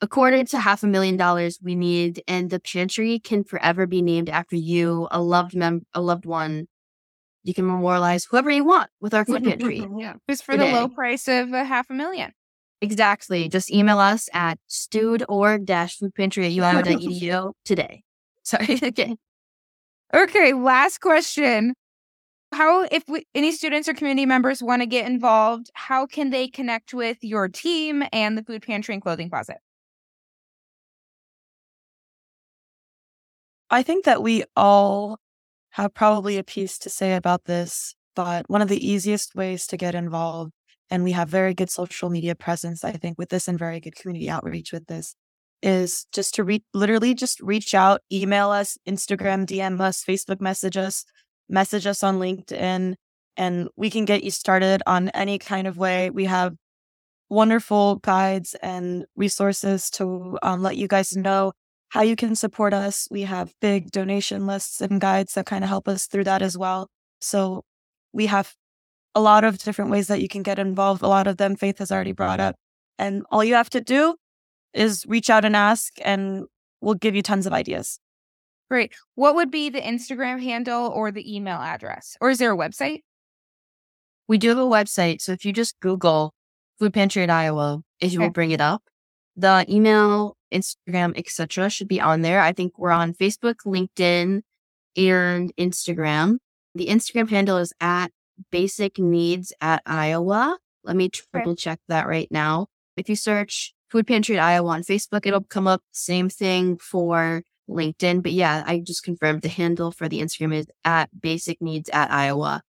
According 0.00 0.46
to 0.46 0.60
half 0.60 0.84
a 0.84 0.86
million 0.86 1.16
dollars, 1.16 1.58
we 1.60 1.74
need, 1.74 2.22
and 2.28 2.50
the 2.50 2.60
pantry 2.60 3.18
can 3.18 3.42
forever 3.42 3.86
be 3.86 4.00
named 4.00 4.28
after 4.28 4.54
you, 4.54 5.08
a 5.10 5.20
loved 5.20 5.56
mem, 5.56 5.86
a 5.92 6.00
loved 6.00 6.24
one. 6.24 6.68
You 7.42 7.52
can 7.52 7.66
memorialize 7.66 8.24
whoever 8.24 8.50
you 8.50 8.64
want 8.64 8.90
with 9.00 9.12
our 9.12 9.24
food 9.24 9.42
pantry. 9.44 9.84
yeah, 9.96 10.14
just 10.28 10.44
for 10.44 10.52
today. 10.52 10.70
the 10.70 10.76
low 10.76 10.88
price 10.88 11.26
of 11.26 11.52
a 11.52 11.64
half 11.64 11.90
a 11.90 11.94
million. 11.94 12.32
Exactly. 12.80 13.48
Just 13.48 13.72
email 13.72 13.98
us 13.98 14.28
at 14.32 14.58
stewed 14.68 15.24
or 15.28 15.58
dash 15.58 15.98
food 15.98 16.14
pantry 16.14 16.46
at 16.46 16.52
uiowa.edu 16.52 17.52
today. 17.64 18.04
Sorry. 18.44 18.78
okay. 18.80 19.16
Okay. 20.14 20.52
Last 20.52 21.00
question. 21.00 21.74
How, 22.52 22.84
if 22.84 23.02
we, 23.08 23.26
any 23.34 23.52
students 23.52 23.88
or 23.88 23.94
community 23.94 24.24
members 24.26 24.62
want 24.62 24.80
to 24.80 24.86
get 24.86 25.06
involved, 25.06 25.70
how 25.74 26.06
can 26.06 26.30
they 26.30 26.48
connect 26.48 26.94
with 26.94 27.18
your 27.20 27.48
team 27.48 28.04
and 28.12 28.38
the 28.38 28.42
food 28.42 28.62
pantry 28.62 28.94
and 28.94 29.02
clothing 29.02 29.28
closet? 29.28 29.58
I 33.70 33.82
think 33.82 34.04
that 34.04 34.22
we 34.22 34.44
all 34.56 35.18
have 35.70 35.94
probably 35.94 36.38
a 36.38 36.44
piece 36.44 36.78
to 36.78 36.90
say 36.90 37.14
about 37.14 37.44
this, 37.44 37.94
but 38.16 38.48
one 38.48 38.62
of 38.62 38.68
the 38.68 38.86
easiest 38.86 39.34
ways 39.34 39.66
to 39.66 39.76
get 39.76 39.94
involved, 39.94 40.52
and 40.90 41.04
we 41.04 41.12
have 41.12 41.28
very 41.28 41.52
good 41.54 41.70
social 41.70 42.08
media 42.08 42.34
presence, 42.34 42.82
I 42.82 42.92
think, 42.92 43.18
with 43.18 43.28
this 43.28 43.46
and 43.46 43.58
very 43.58 43.78
good 43.78 43.94
community 43.94 44.30
outreach 44.30 44.72
with 44.72 44.86
this, 44.86 45.14
is 45.62 46.06
just 46.12 46.34
to 46.36 46.44
reach, 46.44 46.62
literally 46.72 47.14
just 47.14 47.40
reach 47.40 47.74
out, 47.74 48.00
email 48.10 48.50
us, 48.50 48.78
Instagram, 48.88 49.44
DM 49.44 49.80
us, 49.80 50.02
Facebook 50.02 50.40
message 50.40 50.76
us, 50.76 51.04
message 51.48 51.86
us 51.86 52.02
on 52.02 52.18
LinkedIn, 52.18 52.94
and 53.36 53.68
we 53.76 53.90
can 53.90 54.06
get 54.06 54.24
you 54.24 54.30
started 54.30 54.82
on 54.86 55.10
any 55.10 55.38
kind 55.38 55.66
of 55.66 55.76
way. 55.76 56.08
We 56.08 56.24
have 56.24 56.54
wonderful 57.28 57.96
guides 57.96 58.54
and 58.62 59.04
resources 59.14 59.90
to 59.90 60.38
um, 60.42 60.62
let 60.62 60.78
you 60.78 60.88
guys 60.88 61.14
know 61.14 61.52
how 61.90 62.02
you 62.02 62.16
can 62.16 62.34
support 62.34 62.74
us. 62.74 63.08
We 63.10 63.22
have 63.22 63.52
big 63.60 63.90
donation 63.90 64.46
lists 64.46 64.80
and 64.80 65.00
guides 65.00 65.34
that 65.34 65.46
kind 65.46 65.64
of 65.64 65.68
help 65.68 65.88
us 65.88 66.06
through 66.06 66.24
that 66.24 66.42
as 66.42 66.56
well. 66.56 66.88
So 67.20 67.64
we 68.12 68.26
have 68.26 68.54
a 69.14 69.20
lot 69.20 69.44
of 69.44 69.58
different 69.58 69.90
ways 69.90 70.08
that 70.08 70.20
you 70.20 70.28
can 70.28 70.42
get 70.42 70.58
involved. 70.58 71.02
A 71.02 71.08
lot 71.08 71.26
of 71.26 71.38
them 71.38 71.56
Faith 71.56 71.78
has 71.78 71.90
already 71.90 72.12
brought 72.12 72.40
up. 72.40 72.56
And 72.98 73.24
all 73.30 73.42
you 73.42 73.54
have 73.54 73.70
to 73.70 73.80
do 73.80 74.16
is 74.74 75.04
reach 75.08 75.30
out 75.30 75.44
and 75.44 75.56
ask, 75.56 75.92
and 76.04 76.44
we'll 76.80 76.94
give 76.94 77.14
you 77.14 77.22
tons 77.22 77.46
of 77.46 77.52
ideas. 77.52 77.98
Great. 78.70 78.92
What 79.14 79.34
would 79.34 79.50
be 79.50 79.70
the 79.70 79.80
Instagram 79.80 80.42
handle 80.42 80.88
or 80.88 81.10
the 81.10 81.34
email 81.34 81.56
address? 81.56 82.16
Or 82.20 82.28
is 82.28 82.38
there 82.38 82.52
a 82.52 82.56
website? 82.56 83.00
We 84.26 84.36
do 84.36 84.50
have 84.50 84.58
a 84.58 84.62
website. 84.62 85.22
So 85.22 85.32
if 85.32 85.44
you 85.44 85.52
just 85.52 85.80
Google 85.80 86.34
Food 86.78 86.92
Pantry 86.92 87.22
at 87.22 87.30
Iowa, 87.30 87.80
it 87.98 88.08
okay. 88.08 88.18
will 88.18 88.30
bring 88.30 88.50
it 88.50 88.60
up. 88.60 88.82
The 89.38 89.64
email 89.68 90.36
Instagram, 90.52 91.16
etc., 91.16 91.70
should 91.70 91.86
be 91.86 92.00
on 92.00 92.22
there. 92.22 92.40
I 92.40 92.52
think 92.52 92.76
we're 92.76 92.90
on 92.90 93.14
Facebook, 93.14 93.58
LinkedIn, 93.64 94.42
and 94.96 95.56
Instagram. 95.56 96.38
The 96.74 96.88
Instagram 96.88 97.30
handle 97.30 97.58
is 97.58 97.72
at 97.80 98.10
basic 98.50 98.98
needs 98.98 99.52
at 99.60 99.80
Iowa. 99.86 100.58
Let 100.82 100.96
me 100.96 101.08
triple 101.08 101.54
check 101.54 101.78
that 101.86 102.08
right 102.08 102.26
now. 102.32 102.66
If 102.96 103.08
you 103.08 103.14
search 103.14 103.74
Food 103.88 104.08
Pantry 104.08 104.36
at 104.36 104.44
Iowa 104.44 104.70
on 104.70 104.82
Facebook, 104.82 105.24
it'll 105.24 105.44
come 105.44 105.68
up. 105.68 105.82
Same 105.92 106.28
thing 106.28 106.76
for 106.76 107.42
LinkedIn. 107.70 108.24
But 108.24 108.32
yeah, 108.32 108.64
I 108.66 108.80
just 108.80 109.04
confirmed 109.04 109.42
the 109.42 109.48
handle 109.48 109.92
for 109.92 110.08
the 110.08 110.20
Instagram 110.20 110.54
is 110.54 110.66
at 110.84 111.10
basic 111.20 111.62
needs 111.62 111.88
at 111.90 112.10
Iowa. 112.10 112.62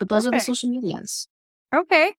But 0.00 0.08
those 0.08 0.26
okay. 0.26 0.36
are 0.36 0.40
the 0.40 0.44
social 0.44 0.68
medias. 0.68 1.28
Okay. 1.72 2.14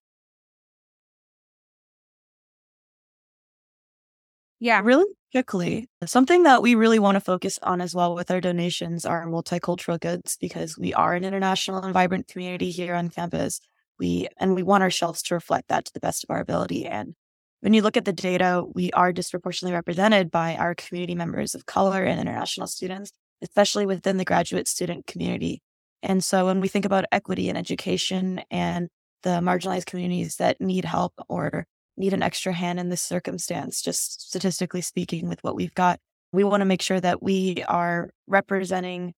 Yeah. 4.63 4.80
Really 4.82 5.13
quickly, 5.34 5.89
something 6.06 6.43
that 6.43 6.62
we 6.62 6.73
really 6.73 6.97
want 6.97 7.17
to 7.17 7.19
focus 7.19 7.60
on 7.63 7.82
as 7.82 7.93
well 7.93 8.15
with 8.15 8.32
our 8.32 8.39
donations 8.39 9.06
are 9.06 9.26
multicultural 9.28 9.99
goods 9.99 10.38
because 10.39 10.78
we 10.78 10.93
are 10.93 11.15
an 11.15 11.26
international 11.26 11.84
and 11.84 11.93
vibrant 11.93 12.30
community 12.30 12.71
here 12.71 12.95
on 12.95 13.10
campus. 13.10 13.60
We 13.99 14.30
and 14.38 14.56
we 14.56 14.63
want 14.63 14.82
our 14.82 14.89
shelves 14.89 15.21
to 15.23 15.34
reflect 15.34 15.67
that 15.67 15.84
to 15.84 15.93
the 15.93 15.99
best 15.99 16.23
of 16.23 16.30
our 16.30 16.39
ability. 16.39 16.86
And 16.86 17.13
when 17.60 17.73
you 17.73 17.82
look 17.82 17.97
at 17.97 18.06
the 18.06 18.13
data, 18.13 18.63
we 18.73 18.89
are 18.93 19.12
disproportionately 19.12 19.76
represented 19.76 20.32
by 20.32 20.56
our 20.56 20.76
community 20.76 21.15
members 21.15 21.56
of 21.56 21.65
color 21.65 22.06
and 22.06 22.21
international 22.21 22.67
students, 22.67 23.12
especially 23.41 23.86
within 23.86 24.15
the 24.15 24.23
graduate 24.23 24.69
student 24.69 25.08
community. 25.08 25.62
And 26.02 26.23
so 26.23 26.45
when 26.45 26.62
we 26.62 26.69
think 26.69 26.86
about 26.86 27.04
equity 27.12 27.49
in 27.49 27.58
education 27.58 28.39
and 28.49 28.88
the 29.23 29.41
marginalized 29.41 29.88
communities 29.88 30.38
that 30.38 30.62
need 30.62 30.86
help 30.86 31.15
or 31.28 31.65
need 31.97 32.13
an 32.13 32.23
extra 32.23 32.53
hand 32.53 32.79
in 32.79 32.89
this 32.89 33.01
circumstance, 33.01 33.82
just 33.82 34.27
statistically 34.29 34.82
speaking, 34.82 35.27
with 35.27 35.43
what 35.43 35.56
we've 35.56 35.73
got. 35.75 35.99
We 36.32 36.43
want 36.43 36.62
to 36.62 36.65
make 36.65 36.82
sure 36.82 36.99
that 36.99 37.21
we 37.21 37.63
are 37.67 38.10
representing 38.27 39.13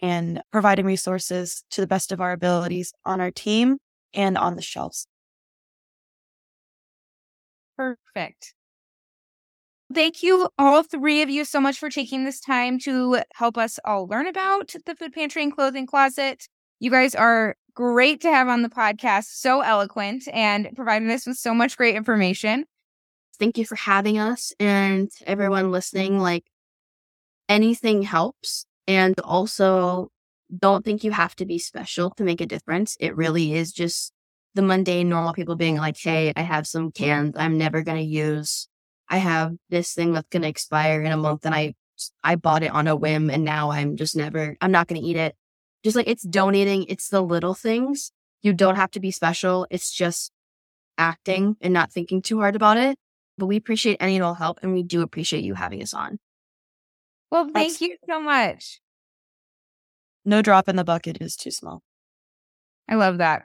and 0.00 0.42
providing 0.52 0.86
resources 0.86 1.64
to 1.70 1.80
the 1.80 1.86
best 1.86 2.12
of 2.12 2.20
our 2.20 2.32
abilities 2.32 2.92
on 3.04 3.20
our 3.20 3.30
team 3.30 3.78
and 4.14 4.38
on 4.38 4.56
the 4.56 4.62
shelves. 4.62 5.06
Perfect. 7.76 8.54
Thank 9.92 10.22
you, 10.22 10.48
all 10.56 10.84
three 10.84 11.22
of 11.22 11.30
you, 11.30 11.44
so 11.44 11.60
much 11.60 11.78
for 11.78 11.90
taking 11.90 12.24
this 12.24 12.38
time 12.40 12.78
to 12.80 13.22
help 13.34 13.58
us 13.58 13.80
all 13.84 14.06
learn 14.06 14.28
about 14.28 14.72
the 14.86 14.94
food 14.94 15.12
pantry 15.12 15.42
and 15.42 15.52
clothing 15.52 15.86
closet. 15.86 16.46
You 16.80 16.90
guys 16.90 17.14
are 17.14 17.56
great 17.74 18.22
to 18.22 18.28
have 18.30 18.48
on 18.48 18.62
the 18.62 18.70
podcast. 18.70 19.26
So 19.26 19.60
eloquent 19.60 20.26
and 20.32 20.70
providing 20.74 21.10
us 21.10 21.26
with 21.26 21.36
so 21.36 21.52
much 21.52 21.76
great 21.76 21.94
information. 21.94 22.64
Thank 23.38 23.58
you 23.58 23.66
for 23.66 23.76
having 23.76 24.18
us 24.18 24.52
and 24.58 25.10
everyone 25.26 25.70
listening. 25.70 26.18
Like 26.18 26.44
anything 27.50 28.02
helps. 28.02 28.64
And 28.88 29.18
also, 29.20 30.10
don't 30.58 30.84
think 30.84 31.04
you 31.04 31.12
have 31.12 31.36
to 31.36 31.44
be 31.44 31.58
special 31.58 32.10
to 32.12 32.24
make 32.24 32.40
a 32.40 32.46
difference. 32.46 32.96
It 32.98 33.14
really 33.14 33.54
is 33.54 33.72
just 33.72 34.12
the 34.54 34.62
mundane, 34.62 35.10
normal 35.10 35.34
people 35.34 35.56
being 35.56 35.76
like, 35.76 35.98
hey, 35.98 36.32
I 36.34 36.40
have 36.40 36.66
some 36.66 36.90
cans 36.90 37.34
I'm 37.36 37.58
never 37.58 37.82
going 37.82 37.98
to 37.98 38.04
use. 38.04 38.68
I 39.08 39.18
have 39.18 39.54
this 39.68 39.92
thing 39.92 40.12
that's 40.14 40.28
going 40.30 40.42
to 40.42 40.48
expire 40.48 41.02
in 41.02 41.12
a 41.12 41.16
month 41.16 41.44
and 41.44 41.54
I 41.54 41.74
I 42.24 42.36
bought 42.36 42.62
it 42.62 42.72
on 42.72 42.88
a 42.88 42.96
whim 42.96 43.28
and 43.28 43.44
now 43.44 43.70
I'm 43.70 43.96
just 43.96 44.16
never 44.16 44.56
I'm 44.62 44.72
not 44.72 44.88
going 44.88 45.00
to 45.00 45.06
eat 45.06 45.16
it 45.16 45.36
just 45.84 45.96
like 45.96 46.08
it's 46.08 46.22
donating, 46.22 46.84
it's 46.88 47.08
the 47.08 47.22
little 47.22 47.54
things 47.54 48.12
You 48.42 48.52
don't 48.54 48.76
have 48.76 48.90
to 48.92 49.00
be 49.00 49.10
special. 49.10 49.66
It's 49.70 49.90
just 49.92 50.32
acting 50.96 51.56
and 51.60 51.74
not 51.74 51.92
thinking 51.92 52.22
too 52.22 52.38
hard 52.40 52.56
about 52.56 52.76
it. 52.78 52.98
But 53.36 53.46
we 53.46 53.56
appreciate 53.56 53.96
any 54.00 54.16
and 54.16 54.24
all 54.24 54.34
help, 54.34 54.58
and 54.62 54.72
we 54.72 54.82
do 54.82 55.02
appreciate 55.02 55.44
you 55.44 55.54
having 55.54 55.82
us 55.82 55.92
on. 55.94 56.18
Well, 57.30 57.44
thank 57.44 57.54
That's- 57.78 57.80
you 57.80 57.96
so 58.08 58.20
much. 58.20 58.80
No 60.24 60.42
drop 60.42 60.68
in 60.68 60.76
the 60.76 60.84
bucket 60.84 61.18
is 61.20 61.36
too 61.36 61.50
small. 61.50 61.82
I 62.88 62.94
love 62.96 63.18
that. 63.18 63.44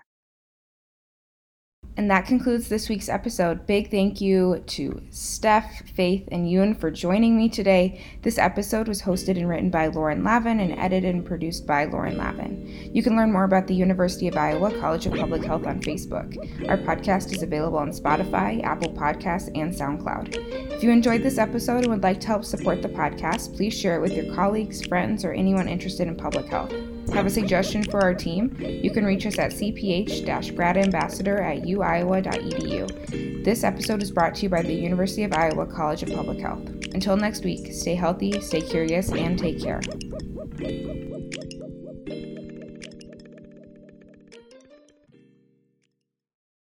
And 1.98 2.12
that 2.12 2.26
concludes 2.26 2.68
this 2.68 2.90
week's 2.90 3.08
episode. 3.08 3.66
Big 3.66 3.90
thank 3.90 4.20
you 4.20 4.62
to 4.68 5.02
Steph, 5.12 5.88
Faith, 5.92 6.28
and 6.30 6.46
Yoon 6.46 6.78
for 6.78 6.92
joining 6.92 7.38
me 7.38 7.48
today. 7.48 8.04
This 8.22 8.38
episode 8.38 8.90
was 8.90 9.02
hosted 9.02 9.38
and 9.38 9.48
written 9.48 9.70
by 9.70 9.88
Lauren 9.88 10.22
Lavin 10.22 10.60
and 10.60 10.78
edited 10.78 11.16
and 11.16 11.26
produced 11.26 11.66
by 11.66 11.86
Lauren 11.86 12.18
Lavin. 12.18 12.92
You 12.94 13.02
can 13.02 13.16
learn 13.16 13.32
more 13.32 13.46
about 13.46 13.68
the 13.68 13.76
University 13.76 14.28
of 14.28 14.36
Iowa 14.36 14.78
College 14.78 15.06
of 15.06 15.14
Public 15.14 15.46
Health 15.46 15.66
on 15.66 15.80
Facebook. 15.80 16.38
Our 16.68 16.78
podcast 16.78 17.34
is 17.34 17.44
available 17.44 17.78
on 17.78 17.92
Spotify, 17.92 18.62
Apple 18.64 18.92
Podcasts, 18.92 19.50
and 19.56 19.74
SoundCloud. 19.74 20.36
If 20.74 20.84
you 20.84 20.92
enjoyed 20.92 21.24
this 21.24 21.38
episode 21.38 21.84
and 21.84 21.88
would 21.88 22.04
like 22.04 22.20
to 22.20 22.28
help 22.28 22.44
support 22.44 22.82
the 22.82 22.90
podcast, 22.90 23.56
please 23.56 23.74
share 23.74 23.96
it 23.96 24.02
with 24.02 24.12
your 24.12 24.36
colleagues, 24.36 24.86
friends, 24.86 25.24
or 25.24 25.32
anyone 25.32 25.70
interested 25.70 26.10
in 26.10 26.16
public 26.18 26.48
health. 26.48 26.74
Have 27.14 27.26
a 27.26 27.30
suggestion 27.30 27.84
for 27.84 28.02
our 28.02 28.14
team? 28.14 28.56
You 28.60 28.92
can 28.92 29.06
reach 29.06 29.26
us 29.26 29.40
at 29.40 29.52
cph-gradambassador 29.52 31.42
at 31.42 31.64
uiowa.edu. 31.64 33.44
This 33.44 33.64
episode 33.64 34.04
is 34.04 34.12
brought 34.12 34.36
to 34.36 34.44
you 34.44 34.50
by 34.50 34.62
the 34.62 34.74
University 34.74 35.24
of 35.24 35.34
Iowa 35.34 35.66
College 35.66 36.04
of 36.04 36.10
Public 36.10 36.40
Health. 36.40 36.68
Until 36.94 37.16
next 37.16 37.44
week, 37.44 37.74
stay 37.74 37.96
healthy, 37.96 38.40
stay 38.42 38.62
curious, 38.62 39.12
and 39.12 39.40
take 39.40 39.62
care. 39.62 39.82